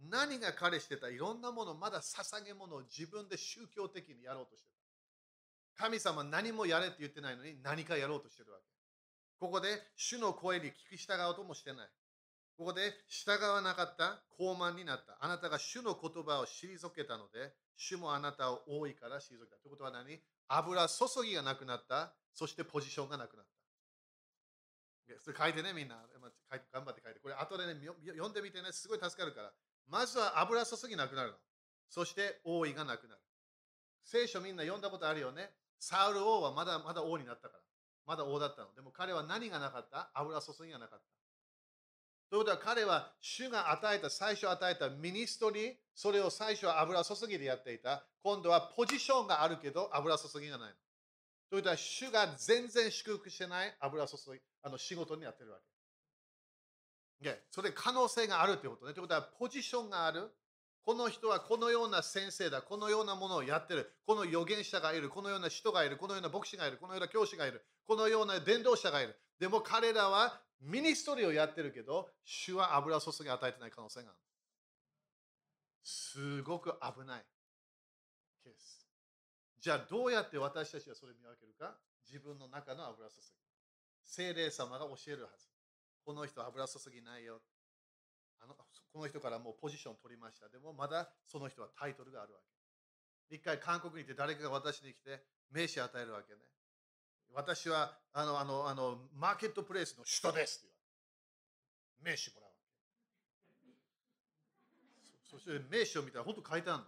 [0.00, 4.68] 何が彼してたいろんなもの、まだ捧げ物を自分で宗教的にやろうとして
[5.76, 5.82] た。
[5.84, 8.64] 神様何もやれって言ってないのに何かやろうとしてるわけ。
[9.40, 11.88] ここで主の声に聞き従おうともしてない。
[12.56, 15.18] ここで従わなかった高慢になった。
[15.20, 19.56] あなたが主の言葉を退けたので、主もあなたを多いから退けた。
[19.56, 20.20] ということは何？
[20.46, 22.14] 油注ぎがなくなった。
[22.32, 25.20] そしてポジションがなくなった。
[25.20, 25.96] それ書いてね、みんな。
[26.72, 27.20] 頑張って書いて。
[27.20, 27.74] これ後でね、
[28.06, 29.52] 読んでみてね、すごい助かるから。
[29.88, 31.36] まずは油注ぎなくなるの。
[31.88, 33.20] そして王位がなくなる。
[34.04, 35.50] 聖書みんな読んだことあるよね。
[35.78, 37.60] サウル王はまだまだ王になったから。
[38.06, 38.74] まだ王だったの。
[38.74, 40.10] でも彼は何がなかった？
[40.14, 41.04] 油注ぎがなかった。
[42.30, 48.04] ということは彼は主が与えた、最初与えたミニストリー、それを最初は油注ぎでやっていた。
[48.22, 50.74] 今度はポジションがあるけど油注ぎがないの。
[51.50, 55.64] ということは主が全然祝福してない油注ぎ、あの仕事にやってるわけ。
[57.50, 58.92] それ可能性があるということね。
[58.92, 60.30] ということはポジションがある。
[60.84, 69.16] この人はこのような先生だ、このようなものをやってる、この預言者がいる、このような人がいる、このような牧師がいる、このような教師がいる、このような伝道者がいる。
[69.38, 74.18] でも彼らはミニストリーをやってるけど、主は油注ぎ与えてない可能性がある。
[75.82, 77.24] すごく危ない
[78.42, 78.86] ケース。
[79.60, 81.74] じゃあどうやって私たちはそれを見分けるか？
[82.06, 83.22] 自分の中の油注ぎ。
[84.04, 85.46] 精霊様が教えるはず。
[86.04, 87.40] この人油注ぎないよ。
[88.40, 88.54] あの
[88.92, 90.48] この人からもうポジション取りました。
[90.48, 92.40] でもまだその人はタイトルがあるわ
[93.28, 93.36] け。
[93.36, 96.40] 一回韓国に行って誰かが私に来て名刺与えるわけね。
[97.32, 100.74] 私はあのあのあのマーケットプレイスの首都ですって
[102.04, 102.64] 言われ名刺もらうわけ。
[105.30, 106.84] そして名刺を見たら本当書いてある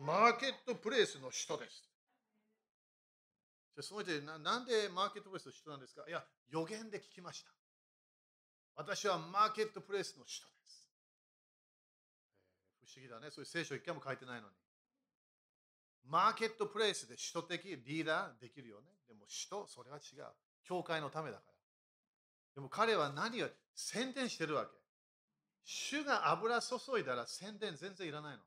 [0.00, 0.06] の。
[0.06, 1.82] マーケットプレイスの首都です。
[3.74, 6.04] じゃその人ななんでマーケットプレイスの首都なんですか？
[6.08, 7.50] いや、予言で聞きました。
[8.76, 10.88] 私はマーケットプレイスの首都です。
[12.84, 13.30] 不思議だね。
[13.30, 14.54] そういう聖書一回も書いてないのに。
[16.08, 18.92] マーケットプレイスで首都的リーダーできるよね。
[19.08, 20.24] でも首都、それは違う。
[20.62, 21.52] 教会のためだから。
[22.54, 24.70] でも彼は何を宣伝してるわけ？
[25.64, 28.38] 主が油注いだら宣伝全然いらないの。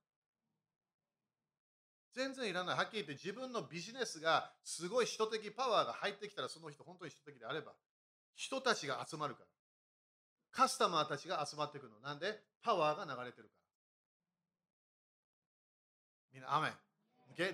[2.14, 2.78] 全然いらない。
[2.78, 7.74] はっきり言って自分のビジネスがすごい首都的パワーが入ってきたらその人本当に首都的であれば
[8.36, 9.48] 人たちが集まるから。
[10.52, 12.00] カスタマーたちが集まってくるの。
[12.00, 12.40] なんで？
[12.62, 13.60] パワーが流れてるから。
[16.34, 16.74] みんな、アメン。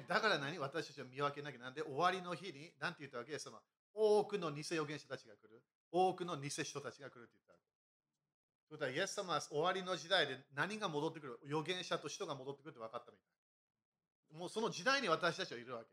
[0.07, 0.57] だから何？
[0.59, 1.83] 私たちは見分けなきゃなんで？
[1.83, 3.31] 終わりの日に、なんて言ったわけ？
[3.31, 3.61] ですか
[3.93, 5.61] 多くの偽預言者たちが来る。
[5.91, 7.65] 多くの偽人たちが来るって言ったわけ。
[8.67, 11.39] ということは、イエス様は終わりの時代で何が戻ってくる？
[11.45, 13.23] 預言者と人が戻ってくるって分かったみた
[14.35, 14.39] い。
[14.39, 15.87] もうその時代に私たちはいるわけ。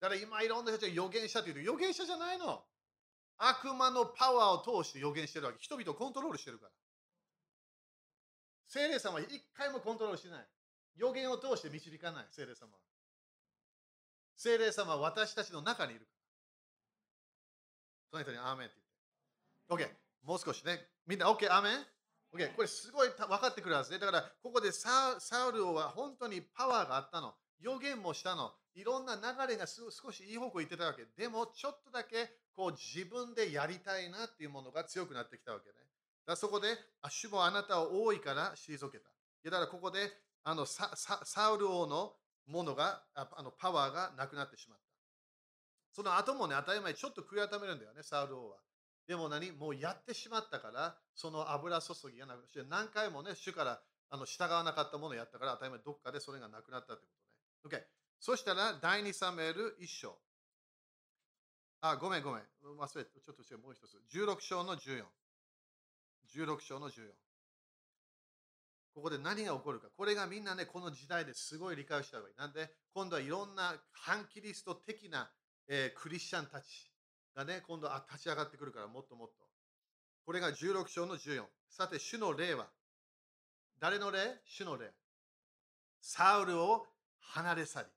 [0.00, 2.64] だから今いろんな人たちが預言者って言うと、預言者じゃないの。
[3.38, 5.58] 悪魔のパワーを通して予言してるわけ。
[5.60, 6.72] 人々をコントロールしてるから。
[8.68, 10.46] 聖霊様は一回もコントロールしない。
[10.96, 12.78] 予言を通して導かない、聖霊様は。
[14.36, 16.06] 聖霊様は私たちの中にいる。
[18.10, 18.76] その人にアーメンって
[19.68, 19.86] 言って。
[19.86, 20.80] OK、もう少しね。
[21.06, 21.86] みんな OK、アーメン
[22.34, 23.98] ?OK、これすごい分かってくるはずね。
[23.98, 25.16] だから、ここでサ
[25.48, 27.34] ウルは本当にパワーがあったの。
[27.60, 28.52] 予言もしたの。
[28.74, 31.06] いろんな流れが少しいい方向に行ってたわけ。
[31.16, 35.76] でも、ちょっとだけこう自分でやりたいなっていうものが強くなってきたわけね。
[36.26, 36.68] だそこで、
[37.02, 39.08] あ主もあなたを多いから退けた。
[39.44, 40.10] だからここで
[40.42, 44.84] あのサウル王のものがあのパワーがなくなってしまった。
[45.92, 48.56] その後もね、当たり前ちょっと悔い改めるんだよね、サウル王は。
[49.06, 49.52] でも何？
[49.52, 57.04] もうやってしまったから、その油注ぎがなくて、何回もね、主からあの従わなかったものをやったから、当たり前どっかでそれがなくなったって
[57.62, 57.80] ことね。
[57.80, 57.84] OK。
[58.24, 60.16] そしたら、第2サムエル1章。
[61.82, 62.42] あ、ごめんごめん。
[62.80, 64.00] 忘れてちょっと違う、もう一つ。
[64.16, 65.04] 16章の14。
[66.34, 67.10] 16章の14。
[68.94, 69.88] ここで何が起こるか。
[69.94, 72.34] これがみんなね、この時代ですごい理解した方がいい。
[72.38, 75.30] なんで、今度はいろんな反キリスト的な、
[75.68, 76.90] えー、クリスチャンたち
[77.36, 79.34] がね、今度は立ち上がってくるから、もっともっと。
[80.24, 81.44] これが16章の14。
[81.68, 82.68] さて、主の霊は、
[83.78, 84.40] 誰の霊？
[84.46, 84.94] 主の霊。
[86.00, 86.86] サウルを
[87.18, 87.88] 離れ去り。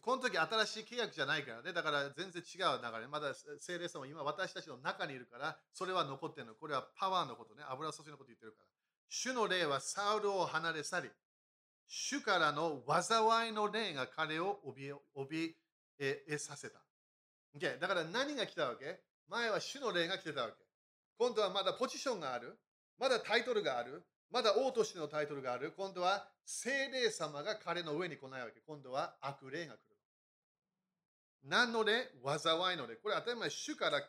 [0.00, 1.72] この時新しい契約じゃないからね。
[1.72, 3.08] だから全然違う流れ。
[3.08, 6.54] まだ聖霊様今私たちの中にいるから、それは残ってるの。
[6.54, 7.62] これはパワーのことね。
[7.68, 8.64] 油注ぎのこと言ってるから。
[9.08, 11.10] 主の霊はサウルを離れ去り、
[11.86, 15.52] 主からの災いの霊が彼を怯
[15.98, 16.80] ええさせた。
[17.56, 18.98] Okay、だから何が来たわけ？
[19.28, 20.54] 前は主の霊が来てたわけ。
[21.18, 22.58] 今度はまだポジションがある。
[22.98, 24.02] まだタイトルがある。
[24.32, 25.74] まだ王としてのタイトルがある。
[25.76, 28.60] 今度は聖霊様が彼の上に来ないわけ。
[28.66, 29.96] 今度は悪霊が来る。
[31.44, 32.96] 何の霊災いの霊。
[32.96, 34.06] これ当たり前、主から、ね、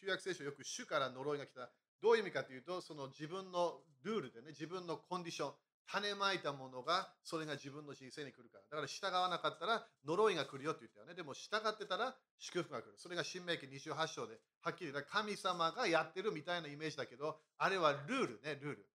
[0.00, 1.70] 旧約聖書よく主から呪いが来た。
[2.00, 5.52] どういう意味かというと、その自分のルールでね、自分のコンディション、
[5.86, 8.64] 種まいたものがそれが自分の人生に来るから。
[8.70, 11.14] だから従わなかったら呪いが来るよって言ったよね。
[11.14, 12.94] でも従ってたら祝福が来る。
[12.96, 18.86] それが新明記28章ではっきり言った神様がやってるみたいなイメージだけど、あれはルールね、ルール。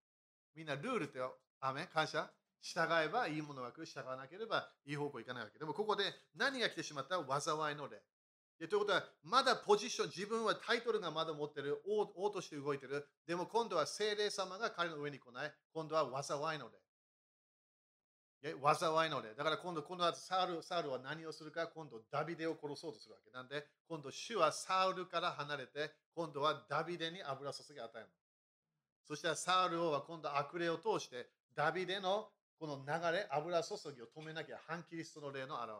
[0.54, 1.20] みんなルールって
[1.60, 1.86] アメ？
[1.92, 2.30] 感謝？
[2.62, 5.58] 従えばいいものが来る、従わなければいい方向行かないわけ。
[5.58, 6.04] でもここで
[6.36, 7.16] 何が来てしまった？
[7.40, 8.02] 災いの例。
[8.58, 13.08] でということは、まだポジション、自分はタイトルがまだ持ってる王、王として動いてる。
[13.26, 15.52] でも今度は精霊様が彼の上に来ない。
[15.72, 16.78] 今度は災いの例。
[18.42, 19.34] 災いの例。
[19.34, 23.30] だから今度、今度はサウルサウルは何をするか、今度ダビデを殺そうとするわけ。
[23.30, 28.06] なんで、今度主はサウルから離れて、今度はダビデに油注ぎ与える。
[29.10, 32.28] そしてサウル王は今度悪霊を通して、ダビデの
[32.60, 35.74] この流れ、油注ぎを止めなきゃ、反キリストの霊の現れ。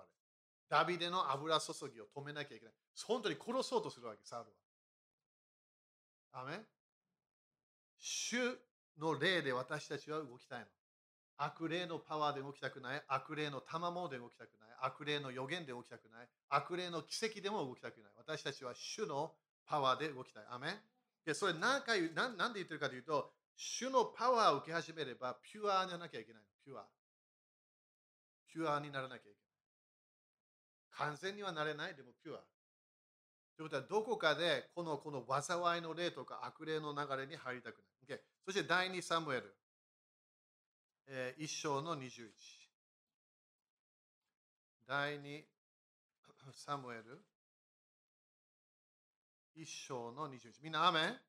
[0.69, 2.75] ダビデの油注ぎを止めなきゃいけない。
[3.07, 4.51] 本当に殺そうとするわけ、サウル
[6.33, 6.43] は。
[6.43, 6.59] アメ
[8.01, 8.37] 主
[8.99, 10.67] の霊で私たちは動きたいの。
[11.37, 13.03] 悪霊のパワーで動きたくない。
[13.07, 14.69] 悪霊の賜物で動きたくない。
[14.81, 16.29] 悪霊の予言で動きたくない。
[16.49, 18.13] 悪霊の奇跡でも動きたくない。
[18.17, 19.31] 私たちは主の
[19.67, 20.45] パワーで動きたい。
[20.51, 20.83] アメ
[21.25, 26.43] でそれ何回何何で言ってるかというと、主のパワーを受け始めれば、ピュアにならなきゃいけない。
[26.65, 26.87] ピュア。
[28.47, 31.11] ピュアにならなきゃいけない。
[31.11, 32.39] 完全にはなれない、でもピュア。
[33.57, 37.77] ということは、どこかでこのこの災いの霊とか悪霊の流れに入りたく
[38.09, 38.17] ない。
[38.17, 39.55] Okay、そして第2サムエル、
[41.07, 42.31] えー、1章の21。
[44.89, 45.45] 第2
[46.53, 47.23] サムエル、
[49.61, 50.63] 1章の21。
[50.63, 51.21] みんな、アメン、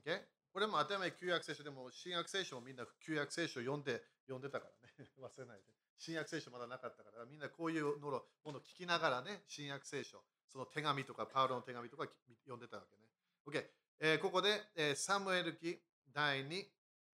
[0.00, 0.22] okay?
[0.52, 5.10] これも当たり前旧約聖書でも、新約聖書もみんな旧約聖書を読んで読んでたからね。
[5.20, 5.64] 忘れないで。
[5.98, 8.26] 新約聖書まだなかったから、みんなこういうのを
[8.60, 12.08] 聞きながらね、新約聖書、その手紙とか、パウロの手紙とか
[12.44, 13.02] 読んでたわけね。
[13.46, 16.66] OK、えー、ここで、えー、サムエル記第2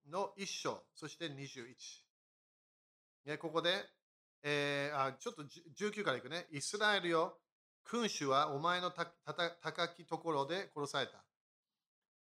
[0.07, 1.75] の1章、そして21。
[3.25, 3.85] ね、ここで、
[4.43, 6.47] えー、あちょっと19からいくね。
[6.51, 7.39] イスラエルよ、
[7.83, 11.23] 君主はお前のたた高きところで殺された。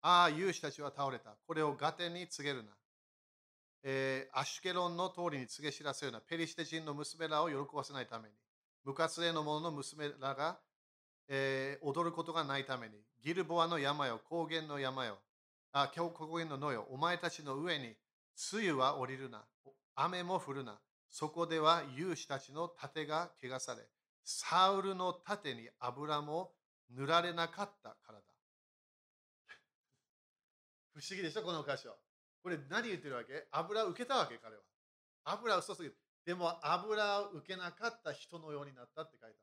[0.02, 1.36] ああ、勇士たちは倒れた。
[1.46, 2.70] これをガテに告げるな。
[3.82, 6.20] えー、アシュケロンの通りに告げ知らせるな。
[6.20, 8.34] ペリシテ人の娘らを喜ばせないために、
[8.84, 10.58] 無活例の者の娘らが、
[11.28, 15.18] えー、踊ることがないために、ギルボアの山よ、高原の山よ、
[15.72, 17.96] あ高原の野よ、お前たちの上に、
[18.52, 19.44] 露は降りるな、
[19.94, 23.82] 雨も降るな、そこでは勇士たちの盾が汚され、
[24.26, 26.52] サウルの盾に油も
[26.90, 28.24] 塗られなかったからだ。
[30.92, 31.96] 不思議でしょ、この箇所。
[32.42, 33.46] これ何言ってるわけ？
[33.52, 34.62] 油を受けたわけ、彼は。
[35.24, 39.38] 油を注ぎでも油を受けなかった人のようになったって書いて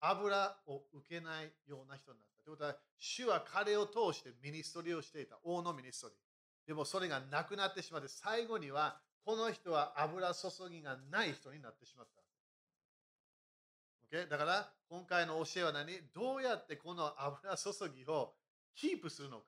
[0.00, 0.16] ある。
[0.18, 2.42] 油を受けないような人になった。
[2.44, 5.38] ということは、主は彼を通してミニストリーをしていた。
[5.42, 6.18] 王のミニストリー。
[6.66, 12.23] でもそれがなくなってしまって、最後にはこの人は油注ぎがない人になってしまった。
[14.14, 14.28] Okay?
[14.28, 15.92] だから今回の教えは何？
[16.14, 18.32] どうやってこの油注ぎを
[18.76, 19.44] キープするのか。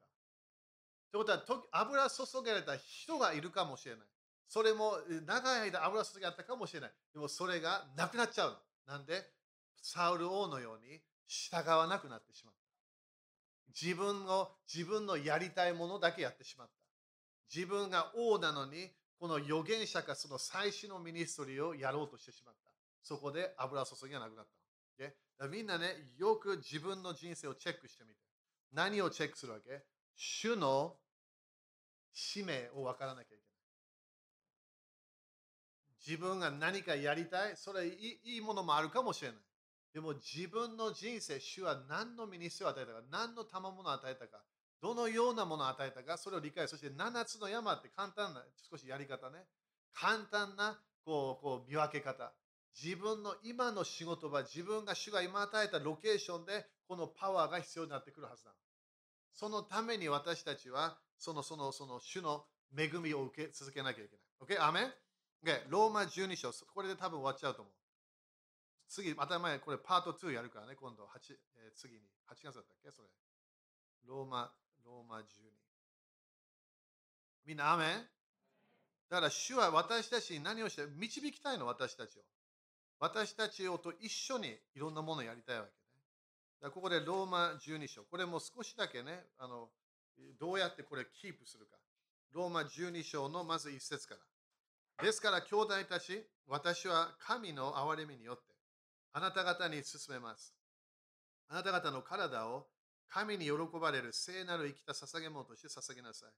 [1.12, 4.04] ということは、油注がれた人がいるかもしれない。
[4.48, 6.90] それも長い間油注ぎあったかもしれない。
[7.14, 8.56] でもそれがなくなっちゃうの。
[8.86, 9.22] なんで、
[9.80, 12.60] サウル王のように従わなくなってしまった。
[13.80, 16.72] 自分の自分のやりたいものだけやってしまった。
[17.54, 22.70] 自分が王なのに、この預言者がその最初のミニストリーをやろうとしてしまった。
[23.02, 24.55] そこで油注ぎがなくなった。
[25.50, 28.20] みんなね、よく自分の人生をチェックしてみて。
[28.72, 29.84] 何をチェックするわけ？
[30.14, 30.96] 主の
[32.12, 33.42] 使命を分からなきゃいけない。
[36.06, 39.38] 自分が何かやりたい、それいいものもあるかもしれない。
[39.92, 44.42] でも自分の人生、主は何のミニストを与えたか、何の賜物を与えたか、
[44.80, 49.44] どのようなものを与えたか、それを理解、そして7つの山って簡単な、少しやり方ね。
[49.94, 52.32] 簡単なこうこう見分け方。
[52.82, 58.52] 自分の今の仕事は自分が主が今与えたロケーションでこのパワーが必要になってくるはずだ。
[59.32, 62.44] そのために私たちはそのそのその主の
[62.76, 64.16] 恵みを受け続けなきゃいけ
[64.48, 64.56] ない。
[64.58, 64.66] OK?
[64.66, 64.84] アメン
[65.44, 65.62] ?OK?
[65.68, 67.74] ローマ12章、これで多分終わっちゃうと思う。
[68.88, 71.08] 次、また前、これパート2やるからね、今度8、
[71.56, 72.00] えー、次に。
[72.28, 72.90] 8月だったっけ？
[72.90, 73.08] それ。
[74.04, 74.52] ローマ、
[74.84, 75.22] ローマ12。
[77.46, 77.88] みんな、アメン？
[79.08, 82.22] だから主は私たちに何をして導きたいの、私たちを。
[82.98, 85.64] 私たちと一緒にいろんなものをやりたいわ
[86.60, 86.70] けね。
[86.72, 88.02] ここでローマ12章。
[88.04, 89.68] これも少しだけね、あの
[90.40, 91.76] どうやってこれキープするか。
[92.32, 94.14] ローマ12章のまず一節か
[94.98, 95.04] ら。
[95.04, 98.42] ですから、兄弟たち、私は神の憐れみによって、
[99.12, 100.54] あなた方に進めます。
[101.48, 102.66] あなた方の体を
[103.08, 106.30] 神に喜ばれる聖なる生きた捧げ物として捧げなさい。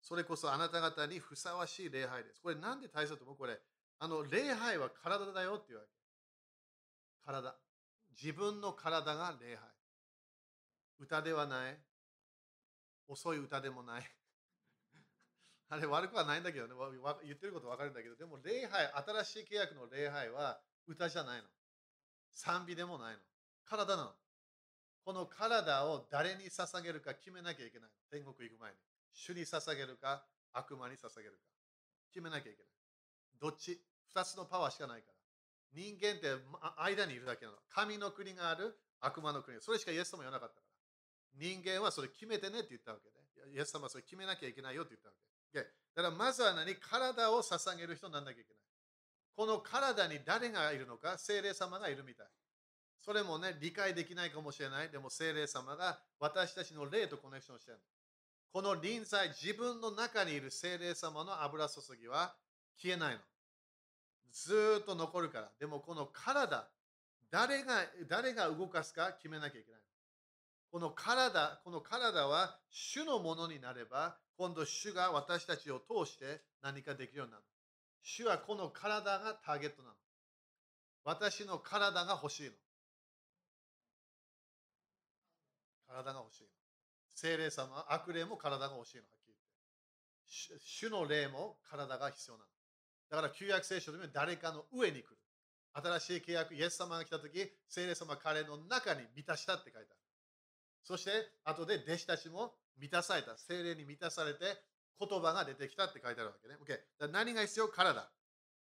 [0.00, 2.40] それこそあなた方にふさわしい礼拝です。
[2.40, 3.36] これなんで大切だと思う？
[3.36, 3.58] これ、
[3.98, 5.90] あの、礼拝は体だよっていうわけ。
[7.24, 7.56] 体。
[8.22, 9.68] 自分の体が礼拝。
[11.00, 11.78] 歌ではない。
[13.08, 14.02] 遅い歌でもない。
[15.68, 16.74] あれ悪くはないんだけどね、
[17.24, 21.48] 言ってること分かるんだけど、でも礼拝、新しい契約の礼拝は歌じゃないの。
[22.32, 23.22] 賛美でもないの。
[23.64, 24.16] 体なの。
[25.04, 27.90] この体を誰に捧げるか決めなきゃいけない。
[28.10, 28.78] 天国行く前に。
[29.12, 31.38] 主に捧げるか、悪魔に捧げるか。
[32.10, 32.72] 決めなきゃいけない。
[33.40, 33.84] どっち？
[34.08, 35.13] 二つのパワーしかないから。
[35.74, 36.30] 人間って
[36.78, 37.58] 間にいるだけなの。
[37.68, 39.60] 神の国がある、悪魔の国。
[39.60, 40.66] それしかイエス様言わなかったから。
[41.46, 43.56] 人間はそれ決めてねって言ったわけで、ね。
[43.56, 45.20] イエス様はそれ決めなきゃいけないよって言ったわけ。
[45.94, 46.74] だからまずは何？
[46.76, 48.58] 体を捧げる人にならなきゃいけない。
[49.36, 52.26] この体に誰がいるのか、精霊様がいるみたい。
[53.00, 54.90] それもね、理解できないかもしれない。
[54.90, 57.78] でも精霊様が私たちの霊とコネクションしてる。
[58.52, 62.34] この臨在、自分の中にいる精霊様の油注ぎは
[62.80, 63.20] 消えないの。
[64.34, 65.50] ずっと残るから。
[65.60, 66.68] でもこの体、
[67.30, 69.80] 誰が誰が動かすか決めなきゃいけない。
[70.72, 77.44] この体、この体は主のものになれば、今度主が私たちを通して何かできるようになる。
[78.02, 79.94] 主はこの体がターゲットなの。
[81.04, 82.50] 私の体が欲しいの。
[85.86, 86.48] 体が欲しいの。
[87.14, 89.04] 精霊様、悪霊も体が欲しいの。
[89.04, 89.34] はっきり
[90.48, 90.64] 言って。
[90.66, 92.53] 主の霊も体が必要なの。
[93.10, 95.16] だから旧約聖書でも誰かの上に来る。
[95.72, 100.00] 新しい契約、イエス様が来たとき、聖霊様彼の中に満たしたって書いてある。
[100.84, 101.10] そして、
[101.44, 103.36] 後で弟子たちも満たされた。
[103.36, 104.44] 精霊に満たされて、
[105.00, 106.56] 言葉が出てきたって書いてあるわけね。
[106.62, 107.10] OK。
[107.10, 107.68] 何が必要？
[107.68, 108.08] 体。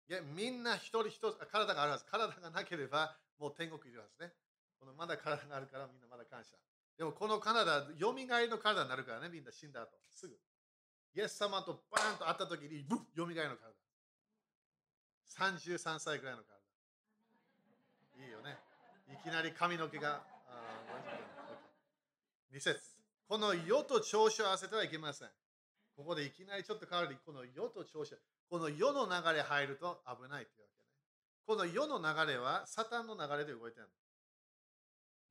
[0.09, 2.05] いやみんな一人一つ、体があるはず。
[2.05, 4.33] 体がなければ、もう天国いるはずね。
[4.78, 6.57] このまだ体があるからみんなまだ感謝。
[6.99, 9.89] でもこの体、よみがえりの体になるからね、みんな死んだ後。
[10.11, 10.39] すぐ。
[11.14, 13.72] イエス様とバーンと会った時に、ブッよみがえりの体。
[15.29, 18.25] 33歳ぐらいの体。
[18.25, 18.59] いいよね。
[19.09, 20.23] いきなり髪の毛が。
[22.53, 22.79] 2節
[23.29, 25.29] この世と調子を合わせてはいけません。
[25.97, 28.14] ここでいきなりちょっと変わるこの世と調子、
[28.51, 30.89] この世の流れ入ると危ないというわけね。
[31.47, 33.89] この世の流れはサタンの流れで動いてるの。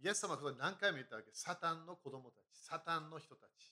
[0.04, 1.30] イエス様はこれ何回も言ったわけ。
[1.34, 3.72] サタンの子供たち、サタンの人たち。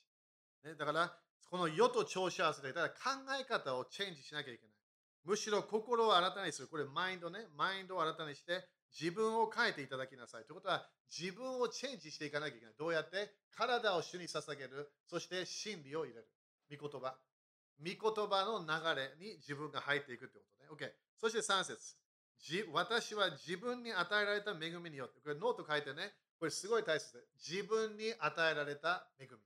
[0.63, 1.11] ね、だから、
[1.49, 4.78] この世と調子合わせて、だから考え方をチェンジしなきゃいけない。
[5.25, 6.67] むしろ心を新たにする。
[6.67, 7.39] これマインドね。
[7.55, 8.65] マインドを新たにして、
[8.99, 10.45] 自分を変えていただきなさい。
[10.45, 12.75] ということは、自分をチェンジしていかなきゃいけない。
[12.77, 13.31] どうやって？
[13.55, 14.91] 体を主に捧げる。
[15.07, 16.27] そして真理を入れる。
[16.71, 17.15] 御言葉。
[17.79, 20.87] 御言葉の流れに自分が入っていくということね。
[20.87, 20.91] OK。
[21.19, 21.95] そして3節
[22.71, 25.19] 私は自分に与えられた恵みによって。
[25.19, 26.13] これノート書いてね。
[26.39, 27.19] これすごい大切で。
[27.35, 29.37] 自分に与えられた恵み。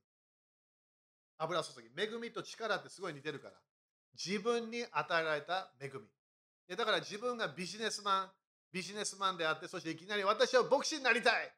[1.38, 1.90] 油注ぎ。
[2.00, 3.54] 恵みと力ってすごい似てるから。
[4.14, 5.90] 自分に与えられた恵
[6.68, 6.76] み。
[6.76, 8.30] だから自分がビジネスマン、
[8.72, 11.52] ビジネスマンであって、そしていきなり私は牧師になりたい。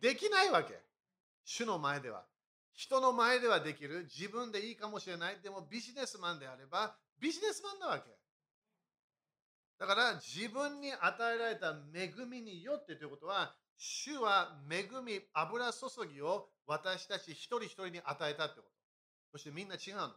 [0.00, 0.78] できないわけ。
[1.44, 2.24] 主の前では。
[2.72, 4.04] 人の前ではできる。
[4.04, 5.40] 自分でいいかもしれない。
[5.42, 8.10] でもビジネスマンであれば、ビジネスマンなわけ。
[9.78, 18.68] だから自分に与えられた恵みによってということは、主は恵み、油注ぎを私たち一人一人に与えたってこと。
[19.32, 20.10] そしてみんな違うの。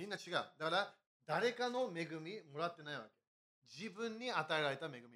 [0.00, 0.32] みんな違う。
[0.32, 0.94] だから
[1.26, 3.08] 誰かの恵みもらってないわけ。
[3.78, 5.08] 自分に与えられた恵みなの。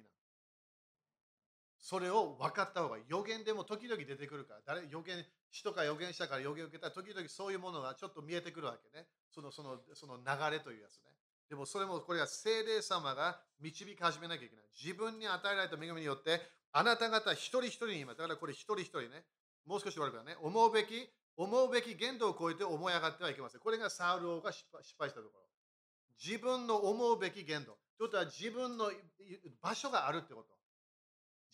[1.79, 2.97] それを分かった方が。
[3.07, 9.05] 予言でも時々出てくるから、誰予言、人が予言したから予言を受けたら、時々そういうものがちょっと見えてくるわけね。
[9.33, 11.09] そのそのその流れというやつね。
[11.49, 14.65] でもそれもこれは聖霊様が導き始めなきゃいけない。
[14.81, 19.25] 自分に与えられた恵みによって、あなた方一人一人に今、だからこれ一人一人ね、
[19.65, 23.61] もう少し悪くはね、思うべき、思うべき限度を超えて思い上がってはいけません。
[23.61, 25.45] これがサウル王が失敗したところ。
[26.23, 27.77] 自分の思うべき限度。
[27.97, 28.91] ということは自分の
[29.61, 30.47] 場所があるってこと。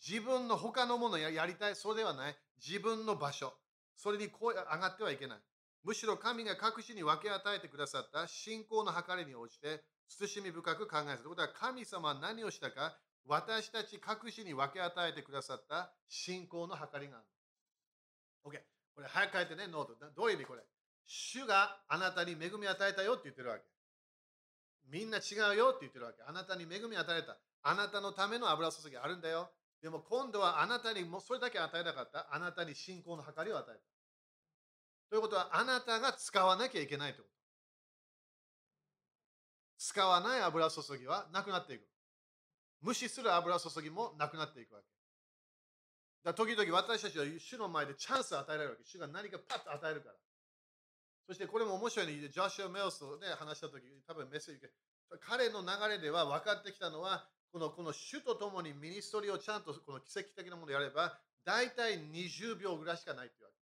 [0.06, 2.36] 自分の他のものをやりたい、そうではない。
[2.64, 3.52] 自分の場所。
[3.94, 5.38] それにこう上がってはいけない。
[5.84, 11.18] むしろ神が各地に分け与えてくださった信仰の計りに応じて、慎み深く考える。
[11.18, 17.26] ということは神様は何をしたか、私たち各地に分け与えてくださった信仰の計りがある。
[18.44, 18.71] OK。
[18.94, 19.96] これ早く書いてね、ノート。
[20.14, 20.62] どういう意味これ？
[21.04, 23.64] 主があなたに恵み与えたよって言ってるわけ。
[24.88, 26.22] みんな違うよって言ってるわけ。
[26.26, 27.38] あなたに恵み与えた。
[27.62, 29.50] あなたのための油注ぎあるんだよ。
[29.80, 32.28] でも今度はあなたにもそれだけ与えなかった。
[32.32, 33.80] あなたに信仰の計りを与えた。
[35.10, 37.36] ということは、あなたが使わなきゃいけないということ。
[39.76, 41.82] 使わない油注ぎはなくなっていく。
[42.80, 44.86] 無視する油注ぎもなくなっていくわけ。
[46.24, 48.84] だ時々私たちは主の前でチャンスを与えられるわけ。
[48.84, 50.14] 主が何かパッと与えるから。
[51.26, 54.66] そしてこれも面白いね、ジョシュア・メルスと、ね、話したとき、多分メッセージ
[55.20, 63.56] 彼の流れでは分かってきたのは、このこの主と共にミニストリーをちゃんとこの奇跡的なものをやれば、大体20秒ぐらいしかないっていうわけ。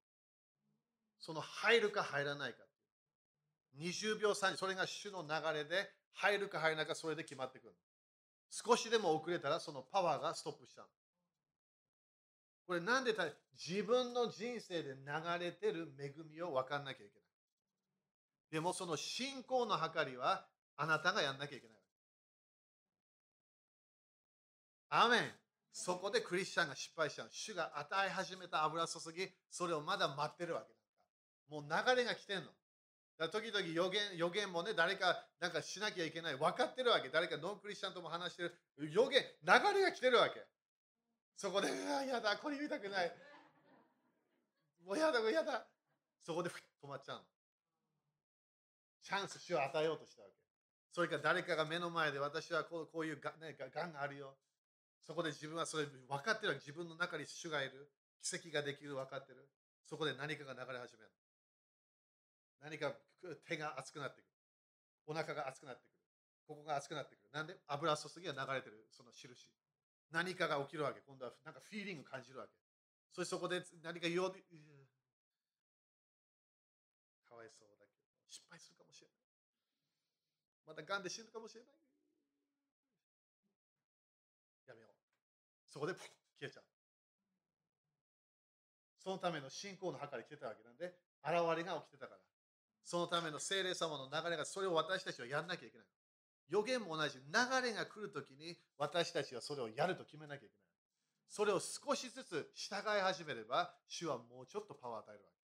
[1.18, 2.58] その入るか入らないか。
[3.78, 7.74] 20秒3それが主の流れで入るか入らないかそれで決まってくる。
[8.50, 10.86] 少しでも遅れたらそのパワーがストップした。
[12.70, 13.12] これなんで
[13.58, 17.22] 自分の人生で流れてる恵みを分かんなきゃいけない。
[18.52, 20.46] でもその信仰の計りは
[20.76, 21.76] あなたがやんなきゃいけない。
[24.90, 25.20] アメン
[25.72, 30.72] そこでクリスチャンが失敗した主が与え始めた油注ぎ、それをまだ待ってるわけ
[31.52, 32.44] もう流れが来てんの。
[33.18, 36.36] だ時々予言予言もね、誰かなんかしなきゃいけない。
[36.36, 37.08] 分かってるわけ。
[37.08, 38.54] 誰かノンクリスチャンとも話してる。
[38.92, 40.46] 予言、流れが来てるわけ。
[41.40, 43.10] そこで、うわ、やだ、これ言いたくない。
[44.84, 45.64] もうやだ、もうやだ。
[46.20, 47.22] そこで止まっちゃうの。
[49.00, 50.34] チャンス、主を与えようとしたわけ。
[50.92, 54.36] それから誰かが目の前で私はこうこういうが、ね、がんがあるよ。
[55.06, 57.88] そこで自分はそれ分かってる自分の中に主がいる。
[58.20, 59.48] 奇跡ができる分かってる。
[59.88, 61.10] そこで何かが流れ始める。
[62.60, 62.92] 何か
[63.48, 64.30] 手が熱くなってくる。
[65.06, 65.90] お腹が熱くなってくる。
[66.46, 67.30] ここが熱くなってくる。
[67.32, 67.56] なんで？
[67.66, 69.48] 油注ぎが流れてる、その印。
[70.10, 71.00] 何かが起きるわけ。
[71.06, 72.52] 今度はなんかフィーリング感じるわけ。
[73.12, 74.36] そしてそこで何か言おうか
[77.34, 77.90] わいそうだけど、
[78.28, 79.16] 失敗するかもしれない。
[80.66, 81.74] また癌で死ぬかもしれない。
[84.66, 84.92] やめよう。
[85.66, 86.08] そこで消
[86.42, 86.64] えちゃう。
[88.98, 90.94] そのための信仰の計り来てたわけなんで、
[91.24, 92.20] 現れが起きてたから。
[92.84, 95.86] そのための精霊様の流れが、それを私たちはやらなきゃいけない。
[96.50, 97.18] 予言も同じ。
[97.18, 97.22] 流
[97.62, 100.54] れが来るときに、私たちはそれをやると決めなきゃいけない。
[101.28, 105.36] それを少しずつ従い始めれば、主はもうちょっとパワーを与えるわけ。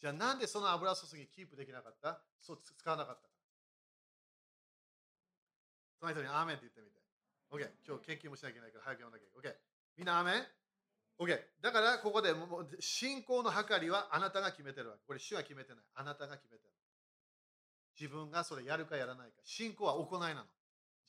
[0.00, 2.22] じゃあなんでその油注ぎキープできなかった？
[2.40, 3.28] そう使わなかったか。
[6.00, 6.98] その人にアーメンって言ってみて。
[7.52, 7.68] OK。
[7.86, 9.54] 今日研究もしなきゃいけないから早く読んなきゃいけない。
[9.54, 9.56] OK。
[9.98, 10.46] みんなアーメン
[11.20, 11.38] ？OK。
[11.60, 15.04] だから、ここでもう信仰の計りはあなたが決めてるわけ。
[15.04, 15.84] これ、主は決めてない。
[15.96, 16.72] あなたが決めてる。
[17.98, 19.40] 自分がそれやるかやらないか。
[19.44, 20.44] 信仰は行いなの。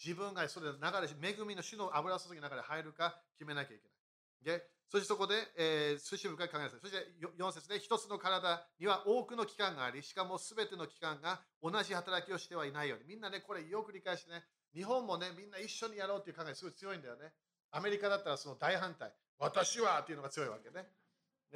[0.04, 4.58] 自分がそれ流れ、恵みの主の油注ぎの中で入るか決めなきゃいけない。
[4.58, 4.62] Okay?
[4.92, 6.80] そしてそこで、えー、寿司深い考えなさい。
[6.82, 6.98] そして
[7.40, 13.06] 4節で、一つの体には多くの器官があり、しかもすべての器官が同じ働きをしてはいないように。
[13.06, 14.44] みんなね、これよく理解してね、
[14.76, 17.32] 日本もね、みんな一緒にやろうっていう考えすごい強いんだよね。
[17.72, 19.14] アメリカだったらその大反対。
[19.40, 20.86] 私はっていうのが強いわけね。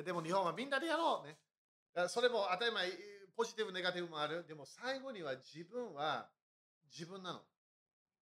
[0.02, 1.38] でも日本はみんなでやろうね。
[2.08, 2.88] それも当たり前、
[3.36, 4.46] ポジティブ、ネガティブもある。
[4.48, 6.28] でも最後には自分は
[6.92, 7.42] 自分なの。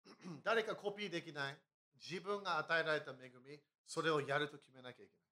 [0.43, 1.57] 誰かコピーできない。
[1.97, 5.27] 自分が与えられた恵み、それをやると決めなきゃいけない。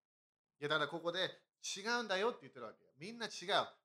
[0.62, 1.20] いやだからここで
[1.62, 2.78] 違うんだよって言ってるわけ。
[2.98, 3.32] みんな違う。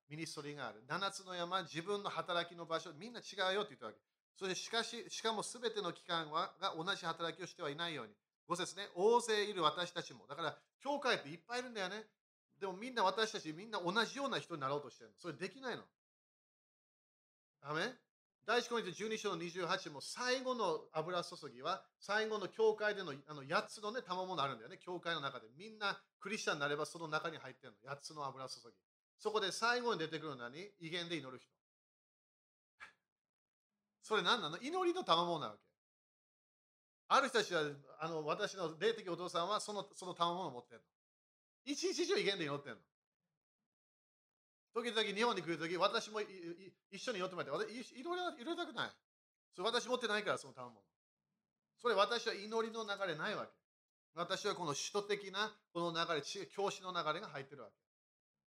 [0.09, 0.83] ミニストリーがある。
[0.89, 3.99] 7つの山、自分の働きの場所、みんな違うよって言ってるわけ。
[4.37, 8.13] そしてしかし、しかも全ての機関はが同じ働きをしてはいないように。
[8.49, 10.27] 5節ね、大勢いる私たちも。
[10.27, 12.05] だから、教会っていっぱいいるんだよね。
[12.61, 15.17] でもみんな私たちみんな同じような人になろうとしてるの。
[15.19, 15.83] それできないの。
[17.63, 17.81] ダメ？
[18.47, 24.79] 第一コリント12章の28も最後の油注ぎは最後の教会でのあの8つのね、賜物あるんだよね。
[24.79, 25.47] 教会の中で。
[25.59, 27.93] みんなクリスチャンになればその中に入ってるの。
[27.93, 28.77] 8つの油注ぎ。
[29.19, 30.61] そこで最後に出てくるのは何？
[30.81, 31.49] 威厳で祈る人。
[34.03, 34.59] それ何なの？
[34.59, 35.61] 祈りの賜物なわけ。
[37.09, 37.63] ある人たちは、
[38.01, 41.00] あの私の霊的お父さんはそのその賜物を持ってるの。
[41.65, 42.83] 一日中威厳で祈ってるの。
[44.73, 48.91] 時々日本に来るとき、私も一緒に祈ってもらって、私祈りたくない。
[49.55, 50.81] それ私持ってないから、その賜物。
[51.81, 53.53] それ私は祈りの流れないわけ。
[54.15, 57.75] 私はこの首都的なこの流れ、教師の流れが入ってるわけ。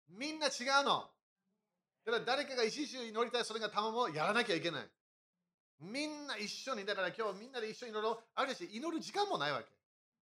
[0.09, 0.49] みんな違
[0.81, 1.09] うの。
[2.05, 4.87] だから誰かが一日祈りたい、それが賜物をやらなきゃいけない。
[5.81, 8.19] みんな一緒に、だから今日みんなで一緒に祈ろう。
[8.35, 9.65] あるし、祈る時間もないわけ。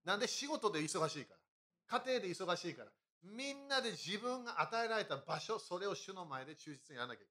[0.04, 1.45] なんで仕事で忙しいから。
[1.88, 2.92] 家庭で忙しいから。
[3.24, 7.28] みんなで自分が与えられた場所、それを主の前で忠実にやらなきゃい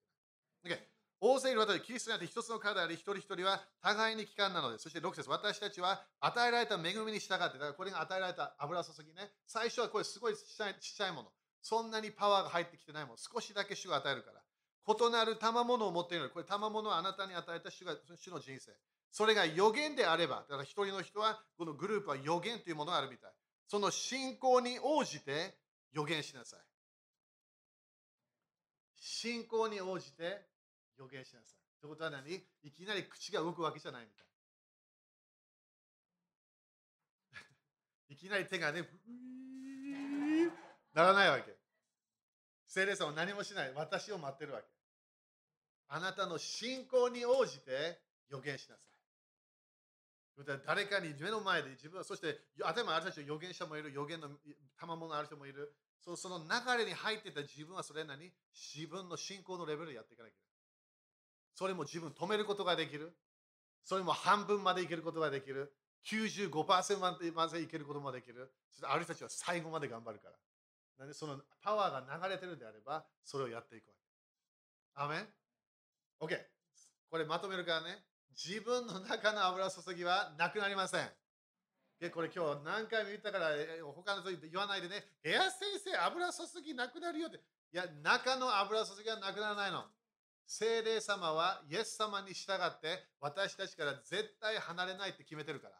[0.64, 0.78] けない。
[0.78, 0.82] Okay、
[1.20, 9.30] 大勢いる私、キリストにあって一つの体であり、一人一人は互いに帰還なので、そして6節私たちは与えられた恵みに従って、だからこれが与えられた油注ぎね。
[9.46, 11.28] 最初はこれすごいちっちゃいちっちゃいもの。
[11.62, 13.16] そんなにパワーが入ってきてないもの。
[13.16, 14.42] 少しだけ主が与えるから。
[14.86, 18.72] 異なる賜物を持っているのこれ賜物はあなたに与えた主が主の人生。
[19.10, 23.32] それが予言であれば、だから一人の人は、このグループは予言というものがあるみたい。
[23.66, 25.54] その信仰に応じて
[25.92, 26.60] 予言しなさい。
[28.96, 30.46] 信仰に応じて
[30.96, 31.80] 予言しなさい。
[31.80, 32.34] ということは何？
[32.62, 34.26] いきなり口が動くわけじゃないみたい。
[38.14, 38.88] いきなり手がね、
[40.92, 41.54] ならないわけ。
[42.66, 43.72] 聖霊さんは何もしない。
[43.74, 44.68] 私を待ってるわけ。
[45.88, 48.93] あなたの信仰に応じて予言しなさい。
[50.66, 54.28] 誰かに目の前で自分は、そして頭ある人たち予言者もいる、予言の
[54.76, 55.72] 賜物ある人もいる。
[56.00, 56.44] そその流
[56.78, 60.54] れに入ってた自分はそれなりに自分の信仰のレベルでやっていかなきゃいけない。
[61.54, 63.16] それも自分止めることができる。
[63.84, 65.72] それも半分までいけることができる。
[66.04, 66.98] 95%
[67.32, 68.52] までいけることもできる。
[68.70, 70.34] そしてある人たちは最後まで頑張るから。
[70.98, 74.04] なんでそのパワーが流れてるんであれば、それをやっていくわけ。
[74.94, 75.28] アメン
[76.20, 76.38] ?OK。
[77.10, 78.04] これまとめるからね。
[78.36, 81.08] 自分の中の油注ぎはなくなりません。
[82.00, 83.50] でこれ今日何回も言ったから
[83.94, 85.04] 他の人言わないでね。
[85.22, 87.38] エア先生、油注ぎなくなるよって。
[87.72, 89.84] いや、中の油注ぎはなくならないの。
[90.46, 95.74] 聖霊様はイエス様に従って私たちから絶対離れないって決めてるから。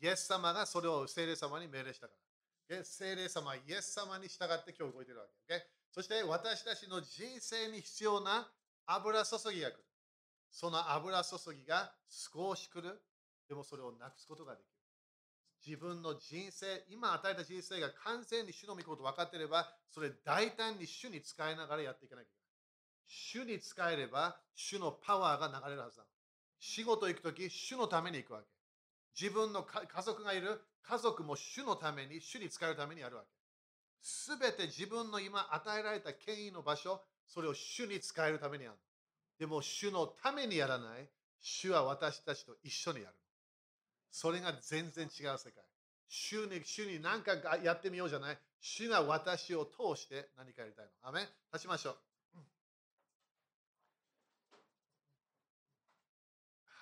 [0.00, 2.14] イエス様がそれを聖霊様に命令したか
[2.70, 2.84] ら。
[2.84, 5.66] 聖霊様はイエス様に従って今日動いてるわけ。
[5.92, 8.48] そして私たちの人生に必要な
[8.86, 9.84] 油注ぎが来る。
[10.50, 13.00] その油注ぎが少し来る。
[13.48, 14.70] でもそれをなくすことができる。
[15.66, 23.44] 自分の人生、今与えた人生が完全に主の御事分かっていれば、それ大胆に主に使いながらやっていかなきゃいけない。
[23.44, 26.04] 主に使えれば、主のパワーが流れるはずだ。
[26.58, 28.46] 仕事行くとき、主のために行くわけ。
[29.20, 33.28] 自分の家族がいる、家族も主のために、主に使えるためにやるわけ。
[34.00, 38.76] すべて自分の今与えられた権威の場所、それを主に使えるためにやる。
[39.40, 41.08] でも、主のためにやらない。
[41.40, 43.14] 主は私たちと一緒にやる。
[44.10, 45.64] それが全然違う世界。
[46.06, 47.32] 主に主に何か
[47.64, 48.38] やってみようじゃない。
[48.60, 51.08] 主が私を通して何かやりたいの。
[51.08, 51.96] アメ立ちましょう。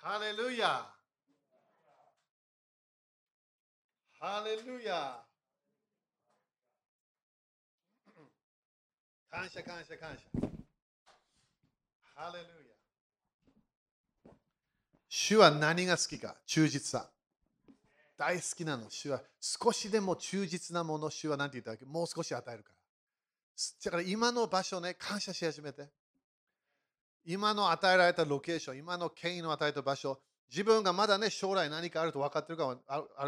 [0.01, 0.85] ハレルヤ
[4.19, 5.23] ハレルヤ
[9.29, 10.58] 感謝感謝感謝
[15.07, 16.35] 主は何が好きか？
[16.45, 17.09] 忠実さ
[18.17, 21.85] 大好きなの主は少しでも忠実なもの主は何て言ったわけ？
[21.85, 22.75] もう少し与えるから
[23.85, 25.87] だから今の場所ね感謝し始めて
[27.25, 32.75] 今の与えられたロケーション、今の権威の与えた場所、自分がまだね、将来何かあると分かってるか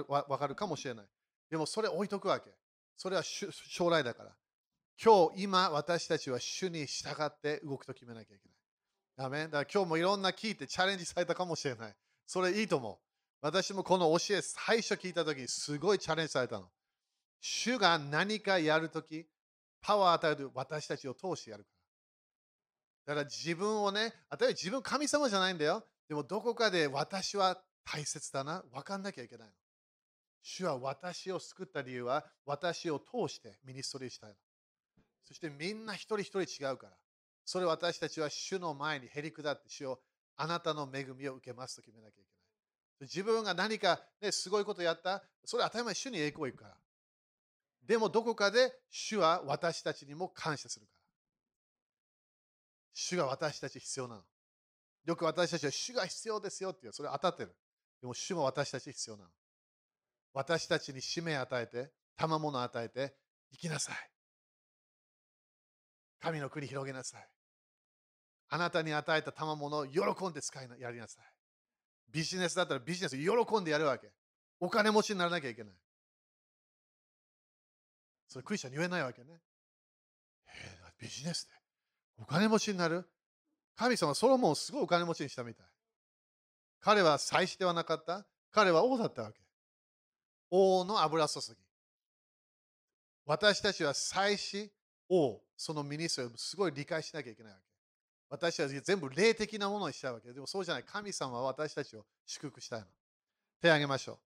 [0.08, 1.06] 分かるかもしれない。
[1.52, 2.50] でもそれ置いとくわけ。
[2.96, 4.32] それは将来だから。
[5.04, 8.61] 今日、今、私たちは主に従って動くと決めなきゃいけない。
[9.22, 9.44] ダメ？
[9.44, 11.96] だから今日もいろんな聞いてチャレンジされたかもしれない。
[12.26, 12.98] それいいと思う。
[13.42, 16.70] 私もこの教え、最初聞いたとき、すごいチャレンジされたの。
[17.40, 19.28] 主が何かやるとき、
[19.82, 21.70] パワーを与える私たちを通してやるか
[23.08, 23.16] ら。
[23.16, 25.84] だから自分をね、例えば自分神様じゃないんだよ。
[26.08, 29.54] でもどこかで私は大切だな、分かんなきゃいけないの。
[30.44, 34.36] 主は私を救った理由は私を通してミニストリーしたいの。
[35.24, 36.94] そしてみんな一人一人違うから。
[37.52, 40.00] それ私たちは主の前にへり下って主を
[40.38, 43.10] あなたの恵みを受けますと決めなきゃいけない。
[43.10, 46.78] 自分が何か、ね、すごいことやった、それ当たり前主に栄光いくから。
[47.86, 51.00] でもどこかで主は私たちにも感謝するから。
[52.94, 54.22] 主が私たち必要なの。
[55.04, 57.54] よく私たちは主が必要ですよっていう、それ当たってる。
[58.00, 59.30] でも主も私たち必要なの。
[60.32, 63.14] 私たちに使命与えて、賜物を与えて、
[63.52, 63.96] 生きなさい。
[66.22, 67.28] 神の国広げなさい。
[68.54, 71.26] あなたに与えた賜物を喜んで使いなやりなさい。
[72.12, 74.12] ビジネスだったらビジネス喜んでやるわけ。
[74.60, 75.74] お金持ちにならなきゃいけない。
[78.28, 79.42] それクリスチャンに言えないわけね。
[80.48, 81.52] えー、ビジネスで
[82.20, 83.08] お金持ちになる？
[83.78, 85.66] 神様、ソロモンをすごいお金持ちにしたみたい。
[86.82, 88.26] 彼は祭司ではなかった。
[88.52, 89.40] 彼は王だったわけ。
[90.50, 91.56] 王の油注ぎ。
[93.26, 94.70] 私たちは祭司、
[95.10, 97.71] 王、そのミニストをすごい理解しなきゃいけないわけ。
[98.32, 100.30] 私たち全部霊的なものにしたわけ。
[100.30, 100.84] ででもそうじゃない。
[100.84, 102.86] 神様は私たちを祝福したいの。
[103.62, 104.18] 手を挙げましょう。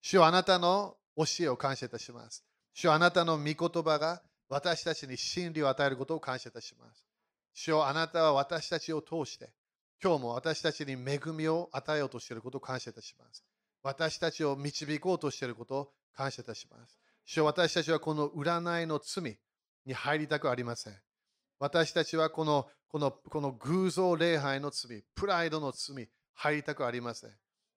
[0.00, 2.42] 主はあなたの教えを感謝いたします。
[2.72, 7.04] 主はあなたの御言葉が私たちに真理を与えることを感謝いたします。
[7.54, 9.52] 主よあなたは私たちを通して、
[10.02, 13.44] 今日も私たちに恵みを与えようとしていることを感謝いたします。
[13.82, 16.98] 私たちを導こうとしていることを感謝いたします。
[17.24, 19.38] 主よ私たちはこの占いの罪
[19.84, 20.94] に入りたくありません。
[21.62, 27.30] 私たちはこのこのこの偶像礼拝の罪、プライドの罪、入りたくありません。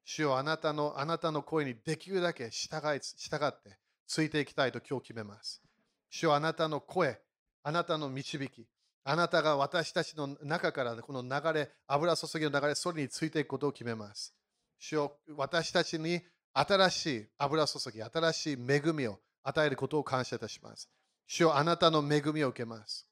[0.04, 3.78] 主よあなたのあなたの声にできるだけ従い従って
[4.08, 5.62] ついていきたいと今日決めます。
[6.10, 7.20] 主よあなたの声、
[7.62, 8.66] あなたの導き、
[9.04, 14.34] あなたが私たちの中からこの流れ、油注ぎの流れ、それについていくことを決めます。
[14.80, 16.22] 主よ私たちに
[16.54, 20.90] 新しい油注ぎ、新しい恵みを与えることを感謝いたします。
[21.28, 23.08] 主よあなたの恵みを受けます。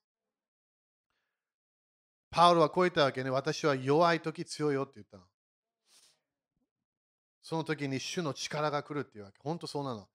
[2.33, 3.29] パウロはこう言ったわけね。
[3.29, 5.23] 私は弱い時強いよって言ったの。
[7.43, 9.37] その時に主の力が来るっていうわけ。
[9.43, 10.07] 本当そうなの。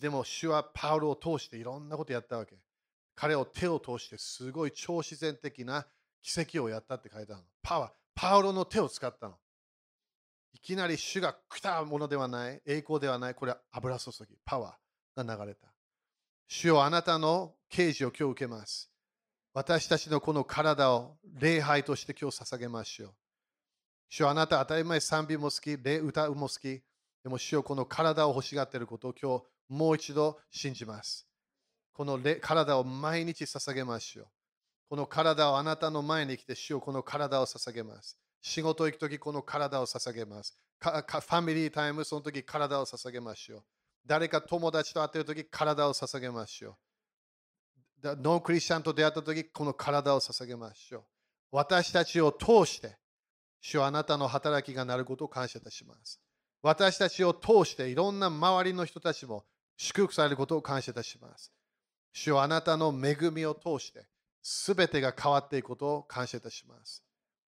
[0.00, 2.56] でも主はパウロを通していろんなことやったわけ。
[3.14, 5.86] 彼を手を通してすごい超自然的な
[6.20, 7.48] 奇跡をやったって書いてあるの。
[7.62, 9.36] パワー、パウロの手を使ったの。
[10.54, 15.68] いきなり主が来たものではない、栄光ではない、これは油注ぎ、パワーが流れた。
[16.48, 18.91] 主よあなたの刑事を今日受けます。
[19.54, 23.14] 私たちのこの体を礼拝として今日捧げましょう。
[24.08, 26.82] 主あなた当たり前賛美も好き、礼歌も好き。
[27.22, 31.26] でも主よこの体を欲しがっていることを今日もう一度信じます。
[31.92, 34.26] この体を毎日捧げましょう。
[34.88, 38.18] この体をあなたの前に来て、主よこの体を捧げます。
[38.40, 40.58] 仕事行くとき、この体を捧げます。
[40.80, 43.62] ファミリータイム、その時体を捧げましょう。
[44.06, 46.76] 誰か友達と会っているとき、体を捧げましょう。
[48.02, 51.02] ノークリスチャンと出会ったとき、この体を捧げましょう。
[51.52, 52.96] 私たちを通して、
[53.60, 56.20] 主はあなたの働きがなることを感謝いたします。
[56.62, 59.44] 私たちを通して、いろんな周りの人たちも
[59.76, 61.52] 祝福されることを感謝いたします。
[62.12, 64.06] 主はあなたの恵みを通して、
[64.42, 67.02] すべてが変わっていくことを感謝いたします。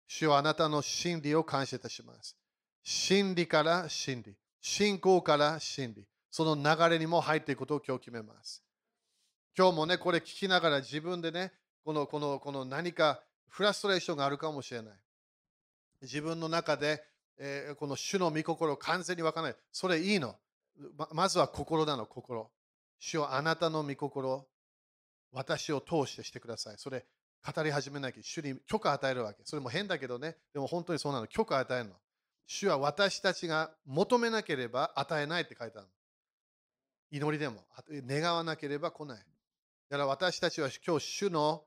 [0.09, 2.37] 主はあなたの真理を感謝いたします。
[2.83, 8.63] 真理から真理、信仰から真理、その流れにも入っていくことを今日決めます。
[9.57, 11.53] 今日もね、これ聞きながら自分でね、
[11.85, 14.95] このこのこの何かフラストレーションがあるかもしれない。
[16.01, 17.03] 自分の中で、
[17.39, 19.57] えー、この主の御心を完全にわからない。
[19.71, 20.37] それいいの。
[20.97, 22.51] ままずは心なの、心。
[22.99, 24.47] 主はあなたの御心、
[25.33, 26.77] 私を通してしてください。
[26.79, 27.05] それ、
[27.45, 29.43] 語り始めなきゃ、主に許可与えるわけ。
[29.45, 31.27] それも変だけどね、でも本当にそうなの。
[31.27, 31.97] 許可与えるの。
[32.47, 35.93] 主は私たちが求めなければ与えないって書いてあるの。
[37.11, 39.27] 祈りでも、願わなければ来ない。
[39.93, 41.67] だから私たちは今日、主の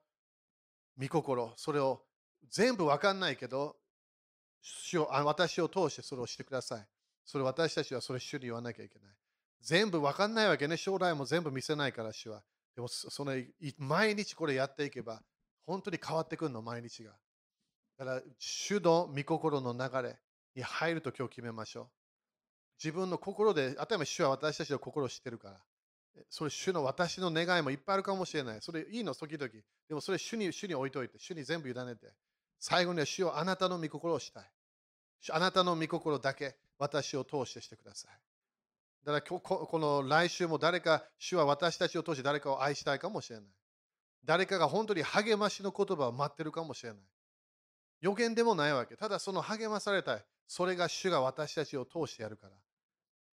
[1.00, 2.02] 御心、それを
[2.50, 3.76] 全部わかんないけど、
[4.64, 6.88] 主を私を通してそれをしてください。
[7.24, 9.12] それ私たちはそれ主に言わなきゃいけない。
[9.62, 10.76] 全部わかんないわけね。
[10.76, 12.42] 将来も全部見せないから主は。
[12.74, 13.32] でもその
[13.78, 15.22] 毎日これやっていけば
[15.68, 17.12] 本当に変わってくるの、毎日が。
[18.00, 20.18] だから、主の御心の流れ
[20.56, 21.88] に入ると今日決めましょう。
[22.84, 25.62] 自分の心で、あたり主は私たちの心を知ってるから。
[26.30, 28.62] それ主の私の願いもいっぱいあるかもしれない。
[28.62, 29.52] それいいの、時々。
[29.88, 32.12] でもそれ主に主に置いといて、主に全部委ねて。
[32.60, 34.52] 最後には主をあなたの御心をしたい。
[35.32, 38.12] あなたの御心だけ私を通してしてください。
[39.06, 43.46] だからこの来週も誰か、主は私たちを通して誰かを愛したいかもしれない。
[44.24, 47.00] 誰かが本当に励ましの言葉を待ってるかもしれない。
[48.02, 48.96] 予言でもないわけ。
[48.96, 50.26] ただその励まされたい。
[50.48, 52.54] それが主が私たちを通してやるから。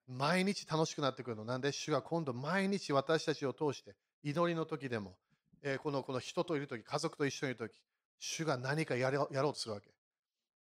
[0.08, 1.44] 毎日楽しくなってくるの。
[1.44, 5.16] なんで主が今度毎日私たちを通して祈りの時でも、
[5.62, 7.74] えー、このこの人といる時、家族と一緒にいる時、
[8.18, 9.90] 主が何かやろやろうとするわけ。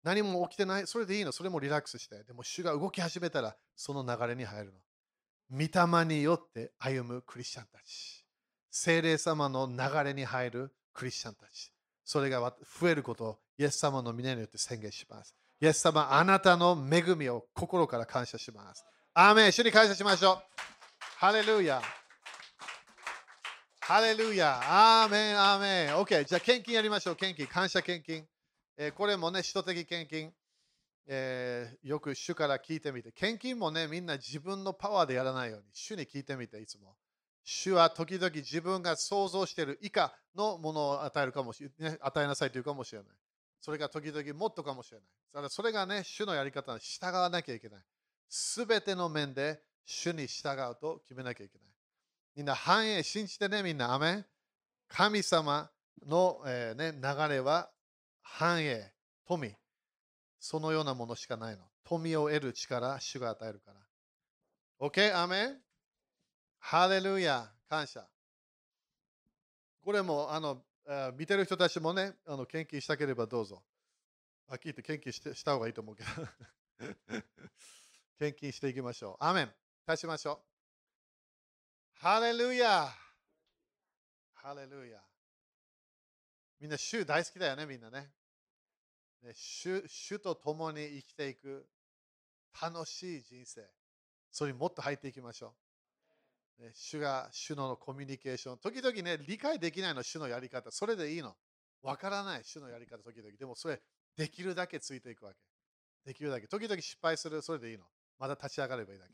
[0.02, 1.32] 何も起きてない、それでいいの。
[1.32, 2.24] それもリラックスして。
[2.24, 4.78] でも主が動き始めたらその流れに入るの。
[5.50, 8.24] 御霊によって歩むクリスチャンたち。
[8.70, 11.72] 精霊様の流れに入るクリスチャンたち。
[12.04, 15.34] それが増えることをイエス様の皆によって宣言します。
[15.60, 18.84] イエス様、あなたの恵みを心から感謝します。
[19.14, 20.38] アーメン主に感謝しましょう。
[21.18, 21.82] ハレルヤ。
[23.80, 24.58] ハレルヤ。
[25.02, 25.96] アーメン、アーメン。
[25.96, 26.24] OK。
[26.24, 27.16] じゃあ、献金やりましょう。
[27.16, 27.46] 献金。
[27.46, 28.26] 感謝献金。
[28.78, 30.32] えー、これもね、使徒的献金。
[31.06, 33.12] えー、よく主から聞いてみて。
[33.12, 35.66] 献金もね、みんな自分のパワーでやらないように。
[35.74, 36.96] 主に聞いてみて、いつも。
[37.44, 43.08] 主は時々自分が想像している以下のものを与えるかもしれない、与えなさいというかもしれない。
[43.60, 45.06] それが時々もっとかもしれない。
[45.34, 47.82] ただそれがね、主のやり方に従わなきゃいけない。
[48.34, 51.68] すべての面で主に従うと決めなきゃいけない。
[52.34, 53.92] みんな繁栄、信じてね、みんな。
[53.92, 54.24] アメ
[54.88, 55.70] 神様
[56.06, 57.68] の、えー、ね、流れは
[58.22, 58.90] 繁栄、
[59.28, 59.54] 富。
[60.40, 61.64] そのようなものしかないの。
[61.84, 63.80] 富を得る力、主が与えるから。
[64.80, 65.14] OK?
[65.14, 65.56] アメン
[66.58, 68.08] ハレルヤ感謝。
[69.84, 70.62] これもあの
[71.18, 73.62] 見てる人たちもね、あの献金したければどうぞ。
[74.48, 76.08] あ聞いて献金してした方がいいと思うけど。
[78.18, 79.24] 献金していきましょう。
[79.24, 79.52] アメン。
[79.88, 80.38] 立ちましょう。
[81.94, 82.88] ハレルヤ
[84.34, 84.98] ハレルヤ
[86.60, 88.10] みんな主大好きだよね、みんなね。
[89.22, 91.66] ね主主と共に生きていく
[92.60, 93.62] 楽しい人生。
[94.30, 95.54] それにもっと入っていきましょ
[96.58, 96.62] う。
[96.62, 98.58] ね主が主のコミュニケーション。
[98.58, 100.70] 時々ね、理解できないの、主のやり方。
[100.70, 101.34] それでいいの。
[101.82, 103.30] わからない、主のやり方、時々。
[103.36, 103.80] でもそれ、
[104.16, 105.38] できるだけついていくわけ。
[106.04, 106.46] できるだけ。
[106.46, 107.84] 時々失敗する、それでいいの。
[108.22, 109.12] また立ち上がればいいだけ。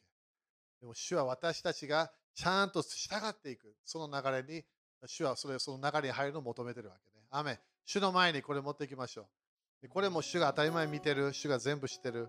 [0.83, 3.75] でも主は私たちがちゃんと従っていく。
[3.83, 4.63] その流れに、
[5.07, 7.25] 主はそれその流れに入るのを求めてるわけね。
[7.31, 9.27] アメ主の前にこれ持っていきましょう。
[9.81, 12.29] でこれも主が当たり前見てる、主が全部知ってる。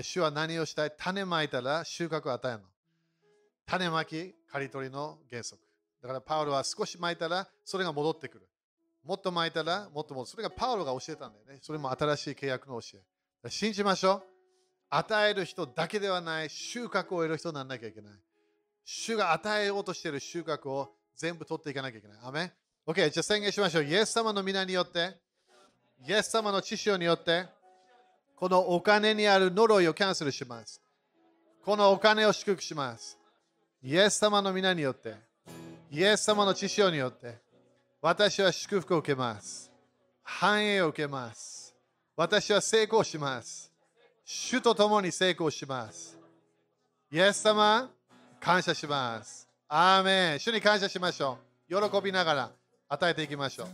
[0.00, 0.92] 主は何をしたい？
[0.96, 2.64] 種まいたら収穫を与えるの。
[3.66, 5.60] 種まき、刈り取りの原則。
[6.00, 8.48] だからパウロは少しまいたらそれが戻ってくる。
[9.04, 10.30] もっとまいたらもっともっと。
[10.30, 11.58] それがパウロが教えたんだよね。
[11.60, 12.98] それも新しい契約の教
[13.44, 13.50] え。
[13.50, 14.29] 信じましょう。
[14.90, 18.12] 与える人だけではない収穫を得る人にならなきゃいけない。
[18.84, 22.18] 主が与えようとしている収穫を全部取っていかなきゃいけない。
[22.22, 22.52] アメン
[22.86, 23.84] ?OK、じゃあ宣言しましょう。
[23.84, 25.16] イエス様の皆によって、
[26.06, 27.46] イエス様の知識によって、
[28.34, 30.80] このお金にある呪いをキャンセルします。
[31.64, 33.16] このお金を祝福します。
[33.82, 35.14] イエス様の皆によって、
[35.90, 37.38] イエス様の知識によって、
[38.00, 39.70] 私は祝福を受けます。
[40.22, 41.74] 繁栄を受けます。
[42.16, 43.69] 私は成功します。
[44.32, 46.16] 主と共に成功します。
[47.10, 47.90] イエス様、
[48.38, 49.48] 感謝します。
[49.66, 51.36] アーメン主に感謝しましょ
[51.68, 51.90] う。
[51.90, 52.50] 喜びながら
[52.88, 53.68] 与えていきましょう。